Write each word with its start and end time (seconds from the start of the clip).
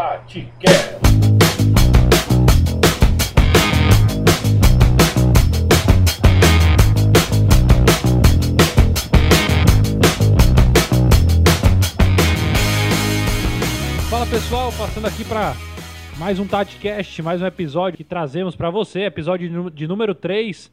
TatiCast. 0.00 0.98
Fala 14.08 14.24
pessoal, 14.24 14.72
passando 14.72 15.06
aqui 15.06 15.22
para 15.22 15.54
mais 16.16 16.38
um 16.38 16.46
TatiCast, 16.46 17.20
mais 17.20 17.42
um 17.42 17.46
episódio 17.46 17.98
que 17.98 18.02
trazemos 18.02 18.56
para 18.56 18.70
você, 18.70 19.00
episódio 19.00 19.70
de 19.70 19.86
número 19.86 20.14
3, 20.14 20.72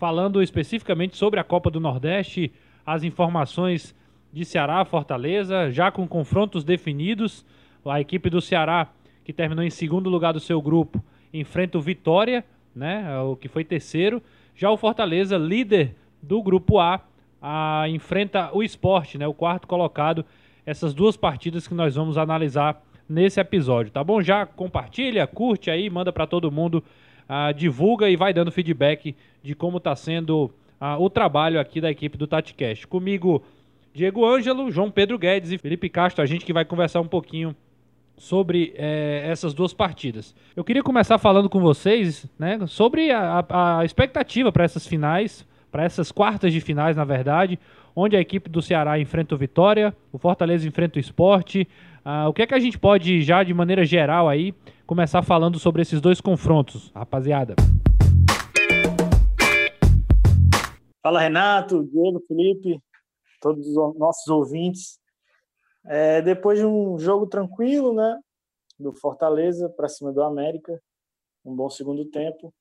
falando 0.00 0.42
especificamente 0.42 1.16
sobre 1.16 1.38
a 1.38 1.44
Copa 1.44 1.70
do 1.70 1.78
Nordeste, 1.78 2.52
as 2.84 3.04
informações 3.04 3.94
de 4.32 4.44
Ceará, 4.44 4.84
Fortaleza, 4.84 5.70
já 5.70 5.92
com 5.92 6.08
confrontos 6.08 6.64
definidos. 6.64 7.46
A 7.84 8.00
equipe 8.00 8.30
do 8.30 8.40
Ceará, 8.40 8.88
que 9.24 9.32
terminou 9.32 9.64
em 9.64 9.70
segundo 9.70 10.08
lugar 10.10 10.32
do 10.32 10.40
seu 10.40 10.60
grupo, 10.60 11.02
enfrenta 11.32 11.78
o 11.78 11.80
Vitória, 11.80 12.44
né, 12.74 13.18
o 13.20 13.36
que 13.36 13.48
foi 13.48 13.64
terceiro. 13.64 14.22
Já 14.54 14.70
o 14.70 14.76
Fortaleza, 14.76 15.36
líder 15.36 15.94
do 16.22 16.42
grupo 16.42 16.78
A, 16.78 17.00
a- 17.40 17.84
enfrenta 17.88 18.50
o 18.52 18.62
Esporte, 18.62 19.18
né, 19.18 19.26
o 19.26 19.34
quarto 19.34 19.66
colocado. 19.66 20.24
Essas 20.66 20.94
duas 20.94 21.16
partidas 21.16 21.68
que 21.68 21.74
nós 21.74 21.94
vamos 21.94 22.16
analisar 22.16 22.82
nesse 23.08 23.38
episódio, 23.38 23.92
tá 23.92 24.02
bom? 24.02 24.22
Já 24.22 24.46
compartilha, 24.46 25.26
curte 25.26 25.70
aí, 25.70 25.90
manda 25.90 26.10
para 26.12 26.26
todo 26.26 26.50
mundo, 26.50 26.82
ah, 27.28 27.52
divulga 27.52 28.08
e 28.08 28.16
vai 28.16 28.32
dando 28.32 28.50
feedback 28.50 29.14
de 29.42 29.54
como 29.54 29.76
está 29.76 29.94
sendo 29.94 30.50
ah, 30.80 30.96
o 30.98 31.10
trabalho 31.10 31.60
aqui 31.60 31.80
da 31.82 31.90
equipe 31.90 32.16
do 32.16 32.26
TatiCast. 32.26 32.86
Comigo, 32.86 33.42
Diego 33.92 34.24
Ângelo, 34.26 34.70
João 34.70 34.90
Pedro 34.90 35.18
Guedes 35.18 35.52
e 35.52 35.58
Felipe 35.58 35.88
Castro, 35.90 36.22
a 36.22 36.26
gente 36.26 36.46
que 36.46 36.52
vai 36.52 36.64
conversar 36.64 37.00
um 37.02 37.06
pouquinho 37.06 37.54
sobre 38.16 38.72
eh, 38.76 39.22
essas 39.28 39.52
duas 39.54 39.72
partidas. 39.74 40.34
Eu 40.54 40.62
queria 40.64 40.82
começar 40.82 41.18
falando 41.18 41.48
com 41.50 41.60
vocês 41.60 42.26
né, 42.38 42.58
sobre 42.66 43.10
a, 43.10 43.44
a- 43.48 43.78
a 43.80 43.84
expectativa 43.84 44.50
para 44.52 44.64
essas 44.64 44.86
finais, 44.86 45.46
para 45.70 45.82
essas 45.84 46.12
quartas 46.12 46.52
de 46.52 46.60
finais, 46.60 46.96
na 46.96 47.04
verdade, 47.04 47.58
onde 47.96 48.16
a 48.16 48.20
equipe 48.20 48.48
do 48.48 48.62
Ceará 48.62 48.98
enfrenta 48.98 49.34
o 49.34 49.38
Vitória, 49.38 49.94
o 50.12 50.18
Fortaleza 50.18 50.66
enfrenta 50.66 50.98
o 50.98 51.00
Esporte. 51.00 51.66
Ah, 52.04 52.28
o 52.28 52.32
que 52.32 52.42
é 52.42 52.46
que 52.46 52.54
a 52.54 52.58
gente 52.60 52.78
pode, 52.78 53.22
já 53.22 53.42
de 53.42 53.52
maneira 53.54 53.84
geral 53.84 54.28
aí, 54.28 54.54
começar 54.86 55.22
falando 55.22 55.58
sobre 55.58 55.82
esses 55.82 56.00
dois 56.00 56.20
confrontos, 56.20 56.92
rapaziada? 56.94 57.54
Fala 61.02 61.20
Renato, 61.20 61.84
Diego, 61.92 62.22
Felipe, 62.26 62.78
todos 63.40 63.66
os 63.66 63.98
nossos 63.98 64.26
ouvintes. 64.28 64.98
É, 65.86 66.22
depois 66.22 66.58
de 66.58 66.64
um 66.64 66.98
jogo 66.98 67.26
tranquilo, 67.26 67.92
né, 67.92 68.20
do 68.78 68.92
Fortaleza 68.92 69.68
para 69.68 69.88
cima 69.88 70.12
do 70.12 70.22
América, 70.22 70.82
um 71.44 71.54
bom 71.54 71.68
segundo 71.68 72.04
tempo. 72.06 72.54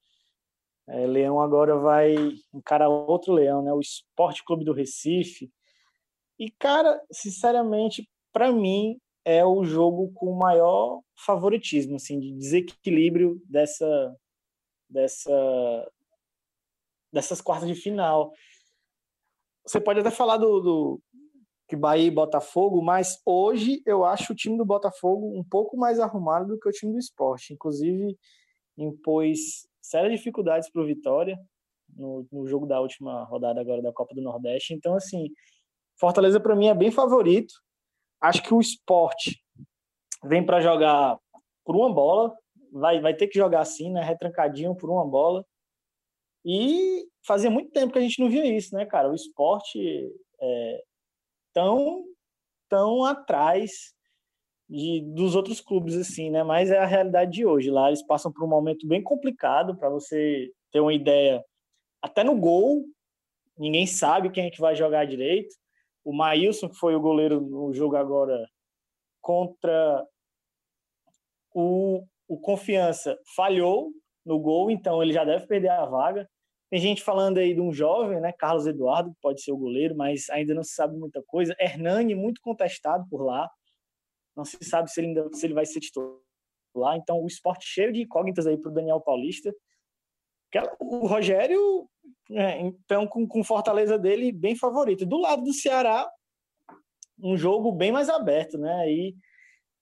É, 0.87 1.07
Leão 1.07 1.39
agora 1.39 1.77
vai 1.77 2.15
encarar 2.53 2.89
outro 2.89 3.33
Leão, 3.33 3.61
né, 3.61 3.71
o 3.73 3.79
Esporte 3.79 4.43
Clube 4.43 4.65
do 4.65 4.73
Recife. 4.73 5.51
E 6.37 6.51
cara, 6.51 7.01
sinceramente, 7.11 8.09
para 8.33 8.51
mim 8.51 8.99
é 9.23 9.45
o 9.45 9.63
jogo 9.63 10.11
com 10.13 10.33
maior 10.33 11.01
favoritismo, 11.15 11.95
assim, 11.95 12.19
de 12.19 12.33
desequilíbrio 12.33 13.41
dessa 13.45 14.15
dessa 14.89 15.91
dessas 17.11 17.39
quartas 17.39 17.69
de 17.69 17.75
final. 17.75 18.33
Você 19.65 19.79
pode 19.79 20.01
até 20.01 20.11
falar 20.11 20.37
do, 20.37 20.59
do 20.59 21.01
Bahia 21.75 22.07
e 22.07 22.11
Botafogo, 22.11 22.81
mas 22.81 23.21
hoje 23.25 23.81
eu 23.85 24.03
acho 24.03 24.33
o 24.33 24.35
time 24.35 24.57
do 24.57 24.65
Botafogo 24.65 25.37
um 25.37 25.43
pouco 25.43 25.77
mais 25.77 25.99
arrumado 25.99 26.47
do 26.47 26.59
que 26.59 26.67
o 26.67 26.71
time 26.71 26.93
do 26.93 26.99
esporte. 26.99 27.53
Inclusive, 27.53 28.17
impôs 28.77 29.67
sérias 29.81 30.17
dificuldades 30.17 30.69
para 30.69 30.81
o 30.81 30.85
Vitória 30.85 31.37
no, 31.95 32.25
no 32.31 32.47
jogo 32.47 32.65
da 32.65 32.79
última 32.79 33.23
rodada 33.23 33.61
agora 33.61 33.81
da 33.81 33.93
Copa 33.93 34.15
do 34.15 34.21
Nordeste. 34.21 34.73
Então, 34.73 34.95
assim, 34.95 35.29
Fortaleza 35.99 36.39
para 36.39 36.55
mim 36.55 36.67
é 36.67 36.73
bem 36.73 36.91
favorito. 36.91 37.53
Acho 38.19 38.41
que 38.41 38.53
o 38.53 38.61
esporte 38.61 39.41
vem 40.23 40.45
para 40.45 40.61
jogar 40.61 41.19
por 41.65 41.75
uma 41.75 41.93
bola, 41.93 42.35
vai, 42.71 42.99
vai 42.99 43.13
ter 43.13 43.27
que 43.27 43.37
jogar 43.37 43.61
assim, 43.61 43.91
né? 43.91 44.03
Retrancadinho 44.03 44.75
por 44.75 44.89
uma 44.89 45.05
bola. 45.05 45.45
E 46.45 47.05
fazia 47.25 47.49
muito 47.49 47.71
tempo 47.71 47.93
que 47.93 47.99
a 47.99 48.01
gente 48.01 48.19
não 48.21 48.29
via 48.29 48.45
isso, 48.45 48.75
né, 48.75 48.85
cara? 48.85 49.09
O 49.09 49.15
esporte 49.15 50.11
é 50.41 50.83
tão, 51.53 52.03
tão 52.69 53.05
atrás 53.05 53.93
de, 54.69 55.01
dos 55.13 55.35
outros 55.35 55.61
clubes, 55.61 55.95
assim, 55.95 56.29
né? 56.29 56.43
Mas 56.43 56.71
é 56.71 56.79
a 56.79 56.85
realidade 56.85 57.31
de 57.31 57.45
hoje. 57.45 57.69
Lá 57.69 57.87
eles 57.87 58.05
passam 58.05 58.31
por 58.31 58.43
um 58.43 58.49
momento 58.49 58.87
bem 58.87 59.01
complicado 59.01 59.75
para 59.75 59.89
você 59.89 60.51
ter 60.71 60.79
uma 60.79 60.93
ideia. 60.93 61.43
Até 62.01 62.23
no 62.23 62.35
gol, 62.35 62.83
ninguém 63.57 63.85
sabe 63.85 64.31
quem 64.31 64.47
é 64.47 64.51
que 64.51 64.59
vai 64.59 64.75
jogar 64.75 65.05
direito. 65.05 65.55
O 66.03 66.13
Maílson, 66.13 66.69
que 66.69 66.75
foi 66.75 66.95
o 66.95 67.01
goleiro 67.01 67.39
no 67.39 67.73
jogo 67.73 67.95
agora 67.95 68.45
contra 69.21 70.05
o, 71.53 72.03
o 72.27 72.37
Confiança, 72.39 73.17
falhou 73.35 73.91
no 74.25 74.39
gol, 74.39 74.69
então 74.69 75.01
ele 75.01 75.13
já 75.13 75.23
deve 75.23 75.47
perder 75.47 75.69
a 75.69 75.85
vaga. 75.85 76.29
Tem 76.73 76.81
gente 76.81 77.03
falando 77.03 77.37
aí 77.37 77.53
de 77.53 77.61
um 77.61 77.71
jovem, 77.71 78.19
né, 78.19 78.31
Carlos 78.31 78.65
Eduardo, 78.65 79.13
que 79.13 79.21
pode 79.21 79.43
ser 79.43 79.51
o 79.51 79.57
goleiro, 79.57 79.95
mas 79.95 80.27
ainda 80.31 80.55
não 80.55 80.63
se 80.63 80.73
sabe 80.73 80.97
muita 80.97 81.21
coisa. 81.21 81.55
Hernani, 81.59 82.15
muito 82.15 82.41
contestado 82.41 83.07
por 83.11 83.21
lá. 83.21 83.47
Não 84.35 84.43
se 84.43 84.57
sabe 84.63 84.89
se 84.89 84.99
ele, 84.99 85.09
ainda, 85.09 85.29
se 85.33 85.45
ele 85.45 85.53
vai 85.53 85.67
ser 85.67 85.79
titular. 85.79 86.17
Então, 86.95 87.21
o 87.21 87.27
esporte 87.27 87.63
cheio 87.63 87.93
de 87.93 88.01
incógnitas 88.01 88.47
aí 88.47 88.57
para 88.57 88.71
o 88.71 88.73
Daniel 88.73 88.99
Paulista. 88.99 89.53
O 90.79 91.05
Rogério, 91.05 91.87
é, 92.31 92.61
então, 92.61 93.05
com, 93.05 93.27
com 93.27 93.43
Fortaleza 93.43 93.99
dele, 93.99 94.31
bem 94.31 94.55
favorito. 94.55 95.05
Do 95.05 95.17
lado 95.17 95.43
do 95.43 95.53
Ceará, 95.53 96.09
um 97.19 97.37
jogo 97.37 97.71
bem 97.71 97.91
mais 97.91 98.09
aberto, 98.09 98.57
né? 98.57 98.73
Aí 98.77 99.15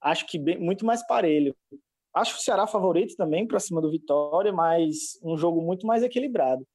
acho 0.02 0.28
que 0.28 0.38
bem, 0.38 0.60
muito 0.60 0.86
mais 0.86 1.08
parelho. 1.08 1.56
Acho 2.14 2.36
o 2.36 2.42
Ceará 2.42 2.68
favorito 2.68 3.16
também 3.16 3.48
para 3.48 3.62
cima 3.62 3.80
do 3.80 3.90
Vitória, 3.90 4.52
mas 4.52 5.18
um 5.24 5.38
jogo 5.38 5.62
muito 5.62 5.88
mais 5.88 6.04
equilibrado. 6.04 6.68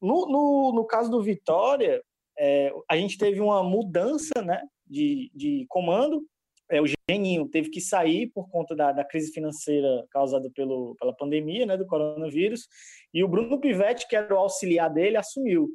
No, 0.00 0.26
no, 0.26 0.72
no 0.72 0.86
caso 0.86 1.10
do 1.10 1.22
Vitória, 1.22 2.02
é, 2.38 2.72
a 2.88 2.96
gente 2.96 3.18
teve 3.18 3.40
uma 3.40 3.62
mudança 3.62 4.40
né, 4.42 4.62
de, 4.86 5.30
de 5.34 5.66
comando. 5.68 6.24
É, 6.70 6.80
o 6.80 6.86
Geninho 7.10 7.48
teve 7.48 7.70
que 7.70 7.80
sair 7.80 8.30
por 8.32 8.48
conta 8.50 8.76
da, 8.76 8.92
da 8.92 9.04
crise 9.04 9.32
financeira 9.32 10.06
causada 10.10 10.50
pelo, 10.54 10.94
pela 10.96 11.14
pandemia 11.14 11.66
né, 11.66 11.76
do 11.76 11.86
coronavírus, 11.86 12.68
e 13.12 13.24
o 13.24 13.28
Bruno 13.28 13.58
Pivetti, 13.58 14.06
que 14.06 14.14
era 14.14 14.34
o 14.34 14.38
auxiliar 14.38 14.92
dele, 14.92 15.16
assumiu. 15.16 15.68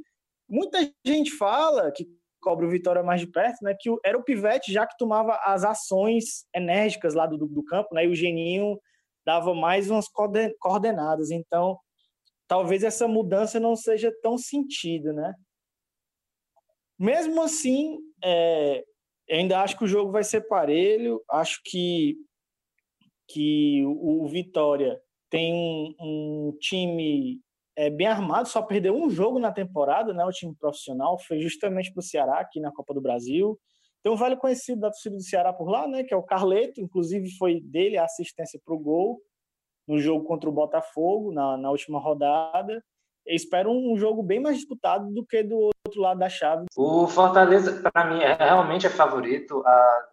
Muita 0.47 0.79
gente 1.05 1.31
fala 1.31 1.91
que 1.91 2.07
cobra 2.39 2.67
o 2.67 2.69
Vitória 2.69 3.01
mais 3.01 3.21
de 3.21 3.27
perto, 3.27 3.63
né, 3.63 3.75
que 3.79 3.89
era 4.05 4.17
o 4.17 4.23
Pivetti 4.23 4.71
já 4.71 4.85
que 4.85 4.97
tomava 4.97 5.39
as 5.43 5.63
ações 5.63 6.45
enérgicas 6.53 7.13
lá 7.13 7.25
do, 7.25 7.37
do, 7.37 7.47
do 7.47 7.63
campo, 7.63 7.95
né, 7.95 8.05
e 8.05 8.09
o 8.09 8.15
Geninho 8.15 8.77
dava 9.25 9.55
mais 9.55 9.89
umas 9.89 10.07
coordenadas. 10.07 11.31
Então, 11.31 11.79
talvez 12.53 12.83
essa 12.83 13.07
mudança 13.07 13.59
não 13.59 13.75
seja 13.75 14.13
tão 14.21 14.37
sentida, 14.37 15.11
né? 15.11 15.33
Mesmo 16.99 17.41
assim, 17.41 17.97
é, 18.23 18.83
ainda 19.27 19.59
acho 19.59 19.75
que 19.75 19.83
o 19.83 19.87
jogo 19.87 20.11
vai 20.11 20.23
ser 20.23 20.41
parelho. 20.41 21.19
Acho 21.31 21.59
que, 21.65 22.15
que 23.27 23.83
o, 23.83 24.27
Vitória 24.27 25.01
tem 25.31 25.51
um, 25.51 25.95
um 25.99 26.57
time 26.59 27.41
é, 27.75 27.89
bem 27.89 28.05
armado, 28.05 28.47
só 28.47 28.61
perdeu 28.61 28.95
um 28.95 29.09
jogo 29.09 29.39
na 29.39 29.51
temporada, 29.51 30.13
né? 30.13 30.23
O 30.23 30.29
time 30.29 30.53
profissional 30.53 31.17
foi 31.17 31.39
justamente 31.39 31.91
para 31.91 32.01
o 32.01 32.03
Ceará 32.03 32.39
aqui 32.39 32.59
na 32.59 32.71
Copa 32.71 32.93
do 32.93 33.01
Brasil. 33.01 33.59
Tem 34.03 34.13
um 34.13 34.15
velho 34.15 34.37
conhecido 34.37 34.79
da 34.79 34.91
torcida 34.91 35.15
do 35.15 35.23
Ceará 35.23 35.51
por 35.51 35.71
lá, 35.71 35.87
né? 35.87 36.03
Que 36.03 36.13
é 36.13 36.17
o 36.17 36.21
Carleto, 36.21 36.79
inclusive 36.79 37.35
foi 37.35 37.59
dele 37.61 37.97
a 37.97 38.05
assistência 38.05 38.61
para 38.63 38.75
o 38.75 38.79
gol 38.79 39.19
no 39.87 39.99
jogo 39.99 40.25
contra 40.25 40.49
o 40.49 40.53
Botafogo 40.53 41.31
na, 41.31 41.57
na 41.57 41.69
última 41.69 41.99
rodada. 41.99 42.83
Eu 43.25 43.35
espero 43.35 43.71
um 43.71 43.97
jogo 43.97 44.21
bem 44.21 44.39
mais 44.39 44.57
disputado 44.57 45.09
do 45.13 45.25
que 45.25 45.43
do 45.43 45.71
outro 45.85 46.01
lado 46.01 46.19
da 46.19 46.29
chave. 46.29 46.65
O 46.75 47.07
Fortaleza, 47.07 47.81
para 47.81 48.05
mim, 48.05 48.21
é, 48.21 48.33
realmente 48.33 48.85
é 48.85 48.89
favorito. 48.89 49.65
A, 49.65 50.05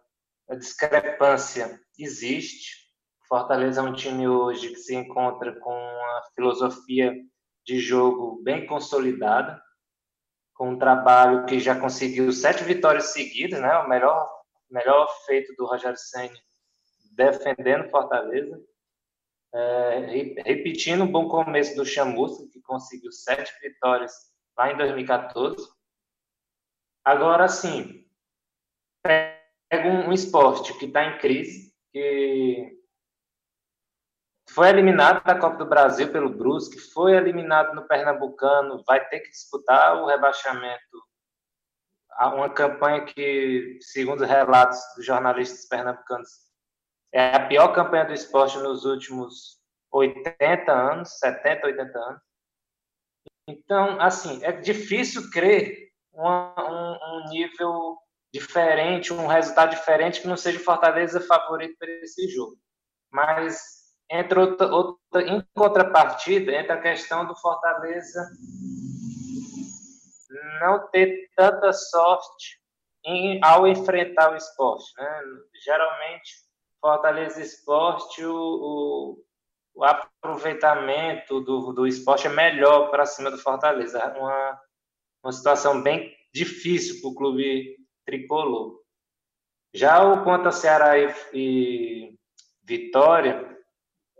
a, 0.51 0.55
discrepância 0.55 1.79
existe. 1.99 2.81
Fortaleza 3.27 3.81
é 3.81 3.83
um 3.83 3.93
time 3.93 4.27
hoje 4.27 4.69
que 4.69 4.79
se 4.79 4.95
encontra 4.95 5.57
com 5.59 5.73
uma 5.73 6.21
filosofia 6.35 7.13
de 7.65 7.79
jogo 7.79 8.41
bem 8.43 8.65
consolidada, 8.65 9.61
com 10.55 10.71
um 10.71 10.77
trabalho 10.77 11.45
que 11.45 11.59
já 11.59 11.79
conseguiu 11.79 12.31
sete 12.31 12.63
vitórias 12.63 13.07
seguidas, 13.07 13.61
né? 13.61 13.77
O 13.79 13.89
melhor, 13.89 14.29
melhor 14.69 15.07
feito 15.25 15.53
do 15.55 15.65
Rogério 15.65 15.97
Senna 15.97 16.37
defendendo 17.13 17.89
Fortaleza. 17.89 18.59
É, 19.53 19.99
repetindo 20.45 21.03
um 21.03 21.11
bom 21.11 21.27
começo 21.27 21.75
do 21.75 21.85
Chamusca, 21.85 22.47
que 22.51 22.61
conseguiu 22.61 23.11
sete 23.11 23.51
vitórias 23.61 24.13
lá 24.57 24.71
em 24.71 24.77
2014. 24.77 25.67
Agora, 27.03 27.47
sim, 27.49 28.05
pega 29.03 29.87
um, 29.87 30.09
um 30.09 30.13
esporte 30.13 30.77
que 30.77 30.85
está 30.85 31.03
em 31.03 31.17
crise, 31.17 31.73
que 31.91 32.81
foi 34.51 34.69
eliminado 34.69 35.23
da 35.23 35.37
Copa 35.37 35.57
do 35.57 35.65
Brasil 35.65 36.11
pelo 36.11 36.29
Brusque, 36.29 36.79
foi 36.79 37.13
eliminado 37.13 37.73
no 37.73 37.87
Pernambucano, 37.87 38.83
vai 38.85 39.05
ter 39.07 39.21
que 39.21 39.29
disputar 39.29 39.95
o 40.01 40.05
rebaixamento. 40.05 41.01
Uma 42.19 42.49
campanha 42.49 43.05
que, 43.05 43.79
segundo 43.81 44.25
relatos 44.25 44.79
dos 44.95 45.05
jornalistas 45.05 45.65
pernambucanos, 45.67 46.50
é 47.13 47.35
a 47.35 47.47
pior 47.47 47.69
campanha 47.69 48.05
do 48.05 48.13
esporte 48.13 48.57
nos 48.57 48.85
últimos 48.85 49.59
80 49.91 50.71
anos, 50.71 51.19
70, 51.19 51.67
80 51.67 51.99
anos. 51.99 52.21
Então, 53.47 53.99
assim, 53.99 54.43
é 54.43 54.51
difícil 54.51 55.29
crer 55.29 55.89
um, 56.13 56.27
um, 56.27 56.99
um 57.01 57.29
nível 57.29 57.97
diferente, 58.33 59.11
um 59.11 59.27
resultado 59.27 59.71
diferente 59.71 60.21
que 60.21 60.27
não 60.27 60.37
seja 60.37 60.59
Fortaleza 60.59 61.19
favorito 61.19 61.75
para 61.77 61.89
esse 61.89 62.27
jogo. 62.29 62.55
Mas 63.11 63.81
entre 64.09 64.39
outra, 64.39 64.67
outra, 64.67 65.21
em 65.23 65.41
contrapartida, 65.53 66.51
entra 66.53 66.75
a 66.75 66.81
questão 66.81 67.25
do 67.25 67.35
Fortaleza 67.35 68.29
não 70.59 70.87
ter 70.89 71.29
tanta 71.35 71.71
sorte 71.73 72.59
em, 73.05 73.39
ao 73.43 73.67
enfrentar 73.67 74.31
o 74.31 74.35
esporte. 74.35 74.91
Né? 74.97 75.21
Geralmente, 75.63 76.31
Fortaleza 76.81 77.39
Esporte, 77.39 78.25
o, 78.25 79.23
o, 79.75 79.83
aproveitamento 79.83 81.39
do, 81.41 81.71
do 81.71 81.85
esporte 81.85 82.25
é 82.25 82.29
melhor 82.29 82.89
para 82.89 83.05
cima 83.05 83.29
do 83.29 83.37
Fortaleza. 83.37 84.03
Uma, 84.17 84.61
uma 85.23 85.31
situação 85.31 85.81
bem 85.81 86.11
difícil 86.33 86.99
para 86.99 87.09
o 87.11 87.15
clube 87.15 87.77
tricolor. 88.03 88.81
Já 89.73 90.03
o 90.03 90.23
quanto 90.23 90.49
a 90.49 90.51
Ceará 90.51 90.97
e, 90.97 91.13
e 91.33 92.15
Vitória, 92.63 93.57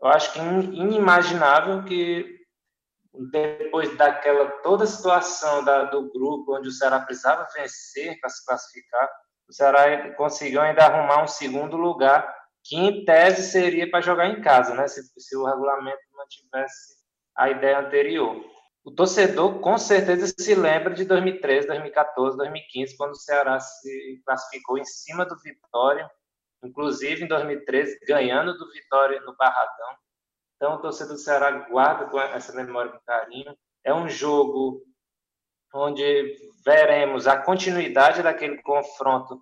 eu 0.02 0.08
acho 0.08 0.32
que 0.32 0.40
é 0.40 0.44
inimaginável 0.44 1.84
que 1.84 2.40
depois 3.32 3.96
daquela 3.98 4.50
toda 4.62 4.86
a 4.86 4.88
situação 4.88 5.64
da, 5.64 5.84
do 5.86 6.12
grupo 6.12 6.56
onde 6.56 6.70
o 6.70 6.72
Ceará 6.72 7.00
precisava 7.00 7.48
vencer 7.54 8.20
para 8.20 8.30
se 8.30 8.46
classificar, 8.46 9.10
o 9.50 9.54
Ceará 9.54 10.14
conseguiu 10.16 10.62
ainda 10.62 10.86
arrumar 10.86 11.24
um 11.24 11.28
segundo 11.28 11.76
lugar 11.76 12.41
que 12.64 12.76
em 12.76 13.06
tese 13.06 13.44
seria 13.44 13.90
para 13.90 14.02
jogar 14.02 14.28
em 14.28 14.42
casa, 14.42 14.74
né? 14.74 14.88
Se, 14.88 15.02
se 15.20 15.36
o 15.36 15.46
regulamento 15.46 16.02
mantivesse 16.14 16.96
a 17.36 17.50
ideia 17.50 17.80
anterior. 17.80 18.44
O 18.84 18.92
torcedor 18.92 19.60
com 19.60 19.78
certeza 19.78 20.28
se 20.28 20.56
lembra 20.56 20.94
de 20.94 21.06
2013, 21.06 21.68
2014, 21.68 22.38
2015, 22.38 22.98
quando 22.98 23.12
o 23.12 23.16
Ceará 23.16 23.60
se 23.60 24.22
classificou 24.26 24.78
em 24.78 24.86
cima 24.86 25.26
do 25.26 25.38
Vitória 25.38 26.10
inclusive 26.64 27.24
em 27.24 27.28
2013, 27.28 28.00
ganhando 28.08 28.58
do 28.58 28.72
Vitória 28.72 29.20
no 29.22 29.36
Barradão. 29.36 29.96
Então, 30.56 30.76
o 30.76 30.80
torcedor 30.80 31.14
do 31.14 31.20
Ceará 31.20 31.52
guarda 31.70 32.06
com 32.06 32.20
essa 32.20 32.54
memória 32.54 32.92
com 32.92 33.00
carinho. 33.00 33.58
É 33.84 33.94
um 33.94 34.08
jogo 34.08 34.84
onde 35.74 36.36
veremos 36.64 37.28
a 37.28 37.42
continuidade 37.42 38.22
daquele 38.22 38.62
confronto 38.62 39.42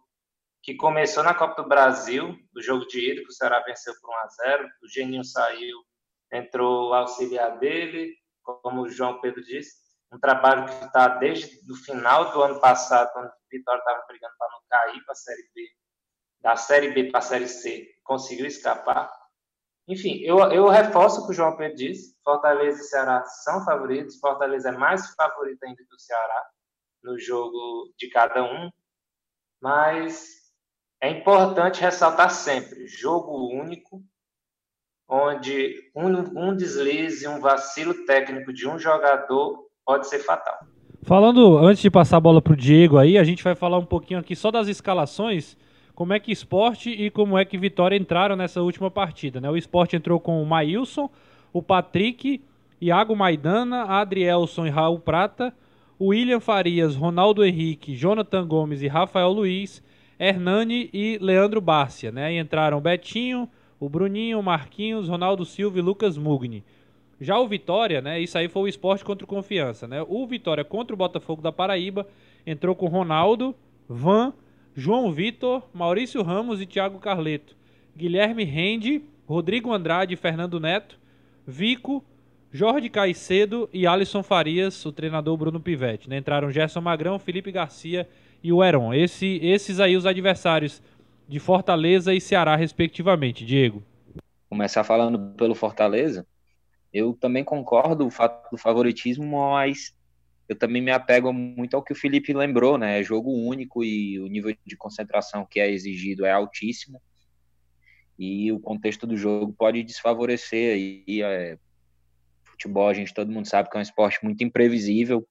que 0.61 0.75
começou 0.75 1.23
na 1.23 1.33
Copa 1.33 1.61
do 1.61 1.69
Brasil, 1.69 2.37
do 2.51 2.61
jogo 2.61 2.85
de 2.87 3.11
ida, 3.11 3.21
que 3.21 3.29
o 3.29 3.33
Ceará 3.33 3.61
venceu 3.61 3.93
por 4.01 4.09
1 4.09 4.13
a 4.13 4.27
0 4.27 4.69
O 4.83 4.87
Geninho 4.87 5.23
saiu, 5.23 5.77
entrou 6.31 6.89
o 6.89 6.93
auxiliar 6.93 7.57
dele, 7.59 8.15
como 8.43 8.81
o 8.81 8.89
João 8.89 9.19
Pedro 9.21 9.43
disse. 9.43 9.77
Um 10.11 10.19
trabalho 10.19 10.65
que 10.65 10.85
está 10.85 11.07
desde 11.07 11.71
o 11.71 11.75
final 11.75 12.31
do 12.31 12.41
ano 12.41 12.59
passado, 12.59 13.11
quando 13.13 13.27
o 13.27 13.31
Vitória 13.51 13.79
estava 13.79 14.05
brigando 14.07 14.33
para 14.37 14.47
não 14.49 14.59
cair 14.69 15.03
para 15.05 15.11
a 15.11 15.15
Série 15.15 15.49
B, 15.53 15.67
da 16.41 16.55
Série 16.55 16.91
B 16.91 17.11
para 17.11 17.19
a 17.19 17.21
Série 17.21 17.47
C 17.47 17.87
conseguiu 18.03 18.47
escapar. 18.47 19.11
Enfim, 19.87 20.19
eu, 20.23 20.39
eu 20.51 20.67
reforço 20.67 21.21
o 21.21 21.25
que 21.25 21.31
o 21.31 21.33
João 21.33 21.55
Pedro 21.55 21.77
disse: 21.77 22.15
Fortaleza 22.23 22.81
e 22.81 22.85
Ceará 22.85 23.23
são 23.25 23.63
favoritos. 23.63 24.19
Fortaleza 24.19 24.69
é 24.69 24.71
mais 24.71 25.13
favorito 25.13 25.63
ainda 25.63 25.83
que 25.83 25.95
o 25.95 25.99
Ceará 25.99 26.49
no 27.03 27.19
jogo 27.19 27.93
de 27.97 28.09
cada 28.09 28.43
um. 28.43 28.69
Mas 29.61 30.38
é 31.01 31.09
importante 31.09 31.81
ressaltar 31.81 32.31
sempre: 32.31 32.87
jogo 32.87 33.47
único, 33.53 34.01
onde 35.07 35.75
um, 35.95 36.49
um 36.49 36.55
deslize, 36.55 37.27
um 37.27 37.39
vacilo 37.39 38.05
técnico 38.05 38.53
de 38.53 38.67
um 38.67 38.77
jogador 38.77 39.65
pode 39.85 40.07
ser 40.07 40.19
fatal. 40.19 40.59
Falando, 41.03 41.57
antes 41.57 41.81
de 41.81 41.89
passar 41.89 42.17
a 42.17 42.19
bola 42.19 42.41
para 42.41 42.53
o 42.53 42.57
Diego 42.57 42.97
aí, 42.97 43.17
a 43.17 43.23
gente 43.23 43.43
vai 43.43 43.55
falar 43.55 43.77
um 43.77 43.85
pouquinho 43.85 44.19
aqui 44.19 44.35
só 44.35 44.51
das 44.51 44.67
escalações 44.67 45.57
como 45.95 46.13
é 46.13 46.19
que 46.19 46.31
Esporte 46.31 46.89
e 46.89 47.09
como 47.09 47.37
é 47.37 47.43
que 47.43 47.57
Vitória 47.57 47.97
entraram 47.97 48.35
nessa 48.35 48.61
última 48.61 48.89
partida. 48.89 49.41
Né? 49.41 49.49
O 49.49 49.57
Esporte 49.57 49.97
entrou 49.97 50.17
com 50.17 50.41
o 50.41 50.45
Maílson, 50.45 51.09
o 51.51 51.61
Patrick, 51.61 52.41
Iago 52.79 53.15
Maidana, 53.17 53.83
Adrielson 53.83 54.65
e 54.65 54.69
Raul 54.69 54.99
Prata, 54.99 55.53
William 55.99 56.39
Farias, 56.39 56.95
Ronaldo 56.95 57.43
Henrique, 57.43 57.97
Jonathan 57.97 58.47
Gomes 58.47 58.81
e 58.81 58.87
Rafael 58.87 59.29
Luiz, 59.29 59.83
Hernani 60.19 60.89
e 60.93 61.17
Leandro 61.21 61.61
Bárcia. 61.61 62.11
Né? 62.11 62.33
E 62.33 62.37
entraram 62.39 62.81
Betinho, 62.81 63.49
o 63.79 63.87
Bruninho, 63.87 64.43
Marquinhos, 64.43 65.07
Ronaldo 65.07 65.45
Silva 65.45 65.79
e 65.79 65.81
Lucas 65.81 66.17
Mugni. 66.17 66.63
Já 67.21 67.37
o 67.37 67.47
Vitória, 67.47 68.01
né? 68.01 68.19
Isso 68.19 68.37
aí 68.37 68.47
foi 68.47 68.63
o 68.63 68.67
esporte 68.67 69.03
contra 69.03 69.25
o 69.25 69.27
Confiança, 69.27 69.87
né? 69.87 70.03
O 70.07 70.25
Vitória 70.25 70.63
contra 70.63 70.93
o 70.93 70.97
Botafogo 70.97 71.41
da 71.41 71.51
Paraíba 71.51 72.07
entrou 72.45 72.73
com 72.73 72.87
Ronaldo, 72.87 73.53
Van, 73.87 74.33
João 74.73 75.11
Vitor, 75.11 75.67
Maurício 75.73 76.23
Ramos 76.23 76.61
e 76.61 76.65
Thiago 76.65 76.97
Carleto, 76.97 77.57
Guilherme 77.95 78.45
Rende, 78.45 79.01
Rodrigo 79.27 79.73
Andrade 79.73 80.13
e 80.13 80.17
Fernando 80.17 80.59
Neto, 80.59 80.97
Vico, 81.45 82.03
Jorge 82.51 82.89
Caicedo 82.89 83.69
e 83.73 83.85
Alisson 83.85 84.23
Farias, 84.23 84.85
o 84.85 84.91
treinador 84.91 85.35
Bruno 85.35 85.59
Pivetti. 85.59 86.09
Né? 86.09 86.17
Entraram 86.17 86.49
Gerson 86.49 86.81
Magrão, 86.81 87.19
Felipe 87.19 87.51
Garcia 87.51 88.07
e 88.43 88.51
o 88.51 88.63
Heron. 88.63 88.93
Esse, 88.93 89.39
esses 89.43 89.79
aí 89.79 89.95
os 89.95 90.05
adversários 90.05 90.81
de 91.27 91.39
Fortaleza 91.39 92.13
e 92.13 92.21
Ceará, 92.21 92.55
respectivamente. 92.55 93.45
Diego. 93.45 93.83
Começar 94.49 94.83
falando 94.83 95.35
pelo 95.35 95.53
Fortaleza, 95.53 96.25
eu 96.91 97.13
também 97.13 97.43
concordo 97.43 98.05
o 98.05 98.09
fato 98.09 98.49
do 98.51 98.57
favoritismo, 98.57 99.25
mas 99.25 99.95
eu 100.47 100.55
também 100.55 100.81
me 100.81 100.89
apego 100.89 101.31
muito 101.31 101.75
ao 101.75 101.83
que 101.83 101.93
o 101.93 101.95
Felipe 101.95 102.33
lembrou, 102.33 102.77
né? 102.77 102.99
É 102.99 103.03
jogo 103.03 103.31
único 103.31 103.83
e 103.83 104.19
o 104.19 104.25
nível 104.25 104.55
de 104.65 104.75
concentração 104.75 105.45
que 105.45 105.59
é 105.59 105.69
exigido 105.69 106.25
é 106.25 106.31
altíssimo. 106.31 106.99
E 108.17 108.51
o 108.51 108.59
contexto 108.59 109.05
do 109.05 109.15
jogo 109.15 109.53
pode 109.53 109.83
desfavorecer 109.83 110.73
aí. 110.73 111.21
É, 111.21 111.57
futebol, 112.43 112.89
a 112.89 112.93
gente 112.93 113.13
todo 113.13 113.31
mundo 113.31 113.47
sabe 113.47 113.69
que 113.69 113.77
é 113.77 113.79
um 113.79 113.83
esporte 113.83 114.19
muito 114.23 114.43
imprevisível. 114.43 115.25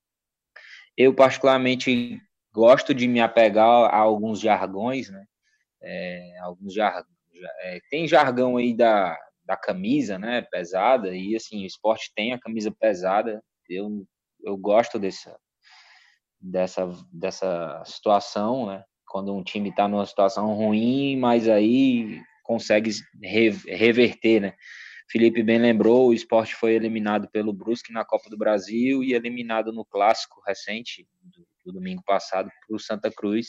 Eu, 0.97 1.13
particularmente, 1.13 2.21
gosto 2.59 2.93
de 2.93 3.07
me 3.07 3.21
apegar 3.21 3.67
a 3.67 3.97
alguns 3.97 4.41
jargões, 4.41 5.09
né? 5.11 5.25
É, 5.81 6.39
alguns 6.41 6.75
jar... 6.75 7.05
É, 7.63 7.81
tem 7.89 8.09
jargão 8.09 8.57
aí 8.57 8.75
da, 8.75 9.17
da 9.45 9.57
camisa, 9.57 10.19
né? 10.19 10.43
Pesada, 10.43 11.15
e 11.15 11.37
assim, 11.37 11.63
o 11.63 11.67
esporte 11.67 12.13
tem 12.15 12.33
a 12.33 12.41
camisa 12.41 12.71
pesada. 12.71 13.43
Eu 13.69 14.05
eu 14.45 14.57
gosto 14.57 14.99
desse, 14.99 15.31
dessa, 16.41 16.89
dessa 17.13 17.83
situação, 17.85 18.67
né? 18.67 18.85
Quando 19.07 19.35
um 19.35 19.43
time 19.43 19.71
está 19.71 19.89
numa 19.89 20.07
situação 20.07 20.55
ruim, 20.55 21.17
mas 21.17 21.49
aí 21.49 22.21
consegue 22.43 22.91
reverter, 23.23 24.41
né? 24.41 24.55
Felipe 25.11 25.43
bem 25.43 25.59
lembrou, 25.59 26.09
o 26.09 26.15
esporte 26.15 26.55
foi 26.55 26.75
eliminado 26.75 27.29
pelo 27.31 27.53
Brusque 27.53 27.93
na 27.93 28.05
Copa 28.05 28.29
do 28.29 28.37
Brasil 28.37 29.03
e 29.03 29.15
eliminado 29.15 29.73
no 29.73 29.83
clássico 29.83 30.43
recente, 30.47 31.07
do, 31.69 31.73
do 31.73 31.79
domingo 31.79 32.03
passado, 32.05 32.51
para 32.67 32.77
o 32.77 32.81
Santa 32.81 33.11
Cruz, 33.11 33.49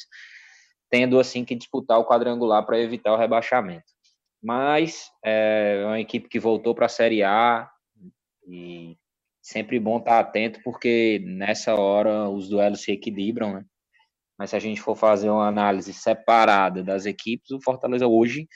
tendo 0.90 1.20
assim 1.20 1.46
que 1.46 1.56
disputar 1.56 2.00
o 2.00 2.06
quadrangular 2.06 2.66
para 2.66 2.80
evitar 2.80 3.14
o 3.14 3.18
rebaixamento. 3.18 3.86
Mas 4.42 5.10
é 5.24 5.84
uma 5.86 6.00
equipe 6.00 6.30
que 6.30 6.40
voltou 6.40 6.74
para 6.74 6.86
a 6.86 6.90
Série 6.90 7.24
A 7.24 7.70
e 8.48 8.98
sempre 9.42 9.80
bom 9.80 9.98
estar 9.98 10.20
atento, 10.20 10.60
porque 10.64 11.22
nessa 11.26 11.76
hora 11.76 12.30
os 12.30 12.50
duelos 12.50 12.82
se 12.82 12.92
equilibram, 12.92 13.54
né? 13.54 13.66
Mas 14.38 14.52
se 14.52 14.56
a 14.56 14.60
gente 14.60 14.80
for 14.80 14.96
fazer 14.96 15.30
uma 15.30 15.48
análise 15.48 15.94
separada 15.94 16.82
das 16.82 17.06
equipes, 17.06 17.52
o 17.52 17.62
Fortaleza 17.62 18.08
hoje 18.08 18.48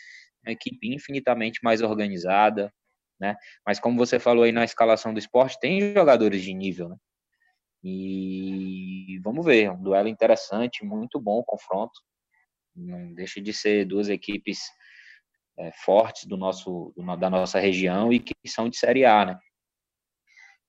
é 0.45 0.49
uma 0.49 0.53
equipe 0.53 0.93
infinitamente 0.93 1.59
mais 1.61 1.81
organizada, 1.81 2.71
né? 3.19 3.35
Mas 3.67 3.79
como 3.79 3.97
você 3.97 4.17
falou 4.19 4.43
aí 4.43 4.51
na 4.51 4.63
escalação 4.63 5.13
do 5.13 5.19
esporte, 5.19 5.59
tem 5.59 5.93
jogadores 5.93 6.41
de 6.41 6.53
nível, 6.53 6.89
né? 6.89 6.95
E 7.83 9.19
vamos 9.23 9.45
ver, 9.45 9.71
um 9.71 9.81
duelo 9.81 10.07
interessante, 10.07 10.85
muito 10.85 11.19
bom 11.19 11.39
o 11.39 11.43
confronto. 11.43 11.99
Não 12.75 13.13
deixa 13.13 13.41
de 13.41 13.53
ser 13.53 13.85
duas 13.85 14.09
equipes 14.09 14.59
é, 15.57 15.71
fortes 15.71 16.25
do 16.25 16.37
nosso, 16.37 16.93
da 17.19 17.29
nossa 17.29 17.59
região 17.59 18.11
e 18.11 18.19
que 18.19 18.33
são 18.47 18.69
de 18.69 18.77
Série 18.77 19.05
A, 19.05 19.25
né? 19.25 19.39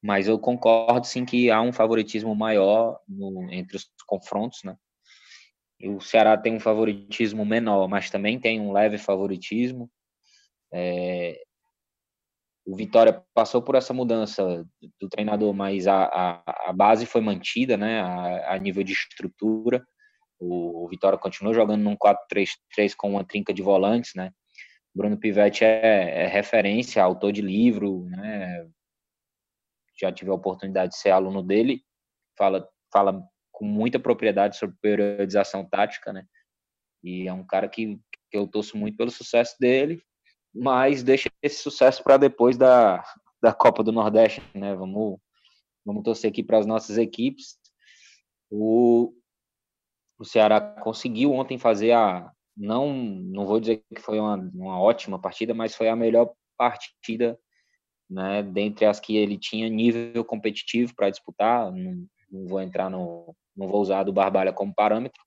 mas 0.04 0.28
eu 0.28 0.38
concordo 0.38 1.06
sim 1.06 1.25
que 1.25 1.50
há 1.50 1.62
um 1.62 1.73
favoritismo 1.73 2.35
maior 2.35 3.00
no, 3.09 3.50
entre 3.50 3.78
os 3.78 3.90
confrontos, 4.06 4.62
né? 4.62 4.76
E 5.80 5.88
o 5.88 5.99
Ceará 5.99 6.37
tem 6.37 6.54
um 6.54 6.61
favoritismo 6.61 7.42
menor, 7.42 7.88
mas 7.88 8.11
também 8.11 8.38
tem 8.38 8.61
um 8.61 8.71
leve 8.71 8.99
favoritismo. 8.99 9.90
É, 10.71 11.42
o 12.66 12.75
Vitória 12.75 13.23
passou 13.35 13.61
por 13.61 13.75
essa 13.75 13.92
mudança 13.92 14.66
do 14.99 15.09
treinador, 15.09 15.52
mas 15.52 15.87
a, 15.87 16.04
a, 16.04 16.71
a 16.71 16.73
base 16.73 17.04
foi 17.04 17.21
mantida, 17.21 17.76
né, 17.76 18.00
a, 18.00 18.54
a 18.54 18.59
nível 18.59 18.83
de 18.83 18.92
estrutura. 18.92 19.87
O, 20.40 20.85
o, 20.85 20.88
Vitória 20.88 21.18
continuou 21.18 21.54
jogando 21.54 21.83
num 21.83 21.97
4-3-3 21.97 22.94
com 22.97 23.11
uma 23.11 23.25
trinca 23.25 23.52
de 23.52 23.62
volantes, 23.62 24.12
né. 24.14 24.30
Bruno 24.94 25.18
Pivetti 25.18 25.64
é, 25.64 26.23
é, 26.25 26.26
referência, 26.26 27.02
autor 27.02 27.33
de 27.33 27.42
livro, 27.42 28.06
né, 28.06 28.66
já 30.00 30.11
tive 30.11 30.30
a 30.30 30.35
oportunidade 30.35 30.92
de 30.92 30.99
ser 30.99 31.11
aluno 31.11 31.42
dele, 31.42 31.83
fala, 32.38 32.66
fala 32.92 33.23
com 33.52 33.64
muita 33.64 33.99
propriedade 33.99 34.56
sobre 34.56 34.76
periodização 34.80 35.68
tática, 35.68 36.12
né, 36.12 36.25
e 37.02 37.28
é 37.28 37.33
um 37.33 37.44
cara 37.44 37.68
que, 37.68 38.00
que 38.30 38.38
eu 38.38 38.47
torço 38.47 38.76
muito 38.78 38.97
pelo 38.97 39.11
sucesso 39.11 39.56
dele, 39.61 40.02
mas 40.54 41.02
deixa 41.02 41.28
esse 41.42 41.62
sucesso 41.62 42.02
para 42.02 42.16
depois 42.16 42.56
da, 42.56 43.04
da 43.42 43.52
Copa 43.52 43.82
do 43.82 43.90
Nordeste, 43.90 44.42
né? 44.54 44.75
Vamos, 44.75 45.18
vamos 45.84 46.04
torcer 46.04 46.30
aqui 46.30 46.42
para 46.42 46.58
as 46.58 46.66
nossas 46.66 46.96
equipes. 46.96 47.58
O, 48.50 49.12
o 50.18 50.25
Ceará 50.25 50.61
conseguiu 50.61 51.32
ontem 51.32 51.58
fazer 51.58 51.92
a. 51.92 52.30
Não, 52.56 52.92
não 52.92 53.46
vou 53.46 53.58
dizer 53.58 53.82
que 53.92 54.00
foi 54.00 54.20
uma, 54.20 54.37
uma 54.54 54.80
ótima 54.80 55.18
partida, 55.18 55.52
mas 55.52 55.75
foi 55.75 55.88
a 55.88 55.96
melhor 55.96 56.32
partida 56.56 57.37
né, 58.08 58.44
dentre 58.44 58.84
as 58.84 59.00
que 59.00 59.16
ele 59.16 59.37
tinha 59.37 59.68
nível 59.68 60.25
competitivo 60.25 60.94
para 60.94 61.11
disputar. 61.11 61.73
Não, 61.73 62.06
não, 62.30 62.46
vou 62.46 62.61
entrar 62.61 62.88
no. 62.88 63.34
Não 63.56 63.66
vou 63.66 63.80
usar 63.80 64.04
do 64.04 64.12
Barbalha 64.12 64.52
como 64.52 64.75
parâmetro, 64.75 65.20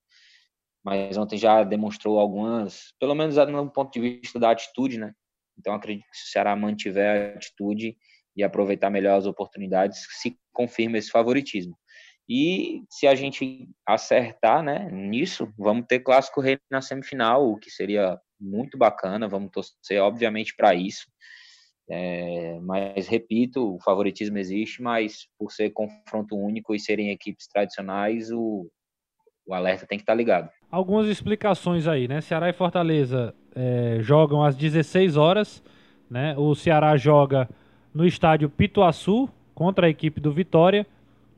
mas 0.88 1.17
ontem 1.17 1.38
já 1.38 1.65
demonstrou 1.65 2.17
algumas, 2.17 2.94
pelo 2.98 3.13
menos 3.13 3.36
no 3.36 3.70
ponto 3.70 3.91
de 3.91 4.00
vista 4.00 4.39
da 4.39 4.51
atitude, 4.51 4.98
né? 4.98 5.12
Então 5.60 5.74
acredito 5.74 6.06
que 6.10 6.17
se 6.17 6.29
o 6.29 6.32
Ceará 6.32 6.56
mantiver 6.56 7.34
a 7.34 7.36
atitude 7.36 7.98
e 8.34 8.41
aproveitar 8.41 8.89
melhor 8.89 9.17
as 9.17 9.25
oportunidades, 9.25 10.00
se 10.22 10.39
confirma 10.53 10.98
esse 10.98 11.12
favoritismo. 11.12 11.77
E 12.29 12.84
se 12.89 13.06
a 13.06 13.15
gente 13.15 13.67
acertar, 13.86 14.63
né, 14.63 14.89
nisso, 14.89 15.53
vamos 15.58 15.88
ter 15.89 16.00
clássico 16.00 16.39
rei 16.39 16.58
na 16.72 16.79
semifinal, 16.79 17.51
o 17.51 17.58
que 17.58 17.70
seria 17.70 18.17
muito 18.39 18.77
bacana. 18.77 19.27
Vamos 19.27 19.51
torcer, 19.51 20.01
obviamente, 20.01 20.56
para 20.56 20.74
isso. 20.74 21.06
É, 21.89 22.62
mas 22.62 23.10
repito, 23.10 23.75
o 23.75 23.82
favoritismo 23.82 24.38
existe, 24.38 24.82
mas 24.82 25.27
por 25.38 25.51
ser 25.51 25.72
confronto 25.72 26.38
único 26.38 26.74
e 26.74 26.79
serem 26.79 27.12
equipes 27.12 27.46
tradicionais, 27.46 28.32
o, 28.32 28.70
o 29.47 29.53
alerta 29.53 29.87
tem 29.87 29.97
que 29.97 30.03
estar 30.03 30.13
tá 30.13 30.17
ligado. 30.17 30.49
Algumas 30.69 31.07
explicações 31.07 31.87
aí, 31.87 32.07
né? 32.07 32.19
Ceará 32.19 32.49
e 32.49 32.53
Fortaleza 32.53 33.33
é, 33.55 33.99
jogam 34.01 34.43
às 34.43 34.55
16 34.55 35.15
horas, 35.15 35.63
né? 36.11 36.35
O 36.37 36.53
Ceará 36.53 36.97
joga 36.97 37.49
no 37.93 38.05
estádio 38.05 38.49
Pituaçu 38.49 39.29
contra 39.55 39.87
a 39.87 39.89
equipe 39.89 40.19
do 40.19 40.31
Vitória 40.31 40.85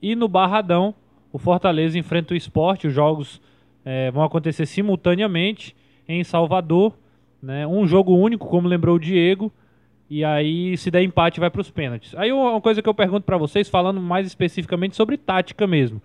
e 0.01 0.15
no 0.15 0.27
Barradão 0.27 0.93
o 1.31 1.37
Fortaleza 1.37 1.97
enfrenta 1.97 2.33
o 2.33 2.37
Esporte. 2.37 2.87
Os 2.87 2.93
jogos 2.93 3.39
é, 3.85 4.09
vão 4.09 4.23
acontecer 4.23 4.65
simultaneamente 4.65 5.75
em 6.07 6.23
Salvador, 6.23 6.97
né? 7.41 7.67
Um 7.67 7.85
jogo 7.85 8.15
único, 8.15 8.47
como 8.47 8.67
lembrou 8.67 8.95
o 8.95 8.99
Diego. 8.99 9.51
E 10.09 10.25
aí, 10.25 10.75
se 10.75 10.89
der 10.89 11.03
empate, 11.03 11.39
vai 11.39 11.51
para 11.51 11.61
os 11.61 11.69
pênaltis. 11.69 12.15
Aí, 12.15 12.31
uma 12.31 12.59
coisa 12.59 12.81
que 12.81 12.89
eu 12.89 12.93
pergunto 12.95 13.25
para 13.27 13.37
vocês, 13.37 13.69
falando 13.69 14.01
mais 14.01 14.25
especificamente 14.25 14.95
sobre 14.95 15.17
tática 15.17 15.67
mesmo. 15.67 16.01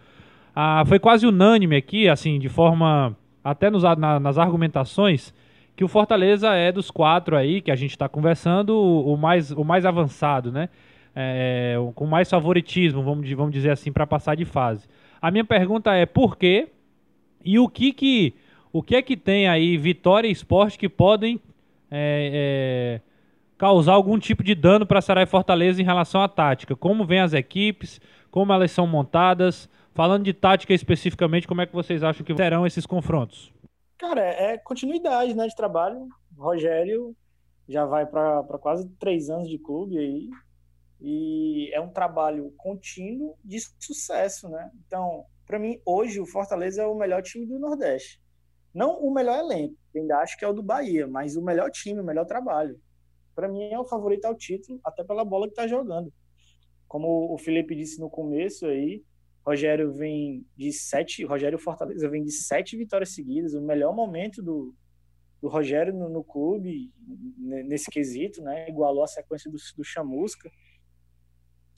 Ah, 0.55 0.85
foi 0.87 0.99
quase 0.99 1.27
unânime 1.27 1.77
aqui, 1.77 2.09
assim, 2.09 2.39
de 2.39 2.49
forma 2.49 3.17
até 3.43 3.71
nos, 3.71 3.83
na, 3.83 4.21
nas 4.21 4.39
argumentações, 4.39 5.35
que 5.77 5.85
o 5.85 5.89
Fortaleza 5.89 6.55
é 6.55 6.71
dos 6.71 6.91
quatro 6.91 7.37
aí 7.37 7.61
que 7.61 7.71
a 7.71 7.77
gente 7.77 7.91
está 7.91 8.09
conversando 8.09 8.71
o, 8.71 9.15
o, 9.15 9.17
mais, 9.17 9.51
o 9.51 9.65
mais 9.65 9.85
avançado, 9.85 10.53
né? 10.53 10.69
É, 11.17 11.77
com 11.95 12.07
mais 12.07 12.29
favoritismo, 12.29 13.03
vamos, 13.03 13.31
vamos 13.31 13.53
dizer 13.53 13.71
assim, 13.71 13.93
para 13.93 14.07
passar 14.07 14.35
de 14.35 14.45
fase. 14.45 14.89
A 15.21 15.31
minha 15.31 15.45
pergunta 15.45 15.93
é 15.95 16.07
por 16.07 16.37
quê 16.37 16.69
e 17.45 17.59
o 17.59 17.69
que 17.69 17.93
que 17.93 18.35
o 18.73 18.83
que 18.83 18.97
é 18.97 19.03
que 19.03 19.17
tem 19.17 19.47
aí 19.47 19.77
Vitória 19.77 20.27
e 20.27 20.33
Esporte 20.33 20.77
que 20.77 20.89
podem 20.89 21.41
é, 21.89 23.01
é, 23.01 23.01
causar 23.57 23.93
algum 23.93 24.19
tipo 24.19 24.43
de 24.43 24.53
dano 24.53 24.85
para 24.85 25.01
Sarai 25.01 25.27
Fortaleza 25.27 25.81
em 25.81 25.85
relação 25.85 26.21
à 26.21 26.27
tática? 26.29 26.75
Como 26.75 27.05
vêm 27.05 27.21
as 27.21 27.33
equipes? 27.33 28.01
Como 28.33 28.53
elas 28.53 28.73
são 28.73 28.85
montadas? 28.85 29.69
Falando 29.95 30.25
de 30.25 30.35
tática 30.35 30.75
especificamente, 30.75 31.47
como 31.47 31.61
é 31.61 31.67
que 31.67 31.73
vocês 31.73 32.03
acham 32.03 32.27
que 32.27 32.35
serão 32.35 32.67
esses 32.67 32.85
confrontos? 32.85 33.55
Cara, 33.97 34.21
é, 34.23 34.59
continuidade 34.59 35.35
né, 35.35 35.47
de 35.47 35.55
trabalho. 35.55 36.09
O 36.37 36.43
Rogério 36.43 37.17
já 37.69 37.87
vai 37.87 38.05
para 38.05 38.43
quase 38.61 38.89
três 38.99 39.31
anos 39.31 39.49
de 39.49 39.57
clube 39.57 39.97
aí. 39.97 40.29
E 41.01 41.71
é 41.73 41.81
um 41.81 41.91
trabalho 41.91 42.53
contínuo 42.57 43.37
de 43.45 43.61
sucesso, 43.79 44.49
né? 44.49 44.71
Então, 44.87 45.25
para 45.47 45.61
mim, 45.61 45.81
hoje 45.87 46.19
o 46.19 46.27
Fortaleza 46.27 46.83
é 46.83 46.87
o 46.87 46.97
melhor 46.97 47.23
time 47.23 47.47
do 47.47 47.59
Nordeste. 47.59 48.21
Não 48.75 49.01
o 49.01 49.15
melhor 49.15 49.39
elenco, 49.39 49.77
ainda 49.95 50.19
acho 50.19 50.37
que 50.37 50.45
é 50.45 50.49
o 50.49 50.53
do 50.53 50.63
Bahia, 50.63 51.07
mas 51.07 51.37
o 51.37 51.43
melhor 51.43 51.71
time, 51.71 52.01
o 52.01 52.05
melhor 52.05 52.25
trabalho. 52.25 52.81
Para 53.33 53.49
mim 53.49 53.71
é 53.71 53.79
o 53.79 53.85
favorito 53.85 54.25
ao 54.25 54.35
título, 54.35 54.81
até 54.85 55.05
pela 55.05 55.25
bola 55.25 55.47
que 55.47 55.53
está 55.53 55.69
jogando. 55.69 56.13
Como 56.89 57.33
o 57.33 57.39
Felipe 57.39 57.77
disse 57.77 58.01
no 58.01 58.11
começo 58.11 58.67
aí, 58.67 59.05
Rogério 59.47 59.93
vem 59.93 60.47
de 60.57 60.73
sete, 60.73 61.25
Rogério 61.25 61.59
Fortaleza 61.59 62.09
vem 62.09 62.25
de 62.25 62.33
sete 62.33 62.77
vitórias 62.77 63.15
seguidas, 63.15 63.53
o 63.53 63.61
melhor 63.61 63.95
momento 63.95 64.43
do, 64.43 64.75
do 65.41 65.49
Rogério 65.49 65.93
no, 65.93 66.09
no 66.09 66.25
clube 66.25 66.91
nesse 67.37 67.91
quesito, 67.91 68.43
né? 68.43 68.69
Igualou 68.69 69.05
a 69.05 69.07
sequência 69.07 69.51
do, 69.51 69.59
do 69.77 69.85
Chamusca. 69.85 70.51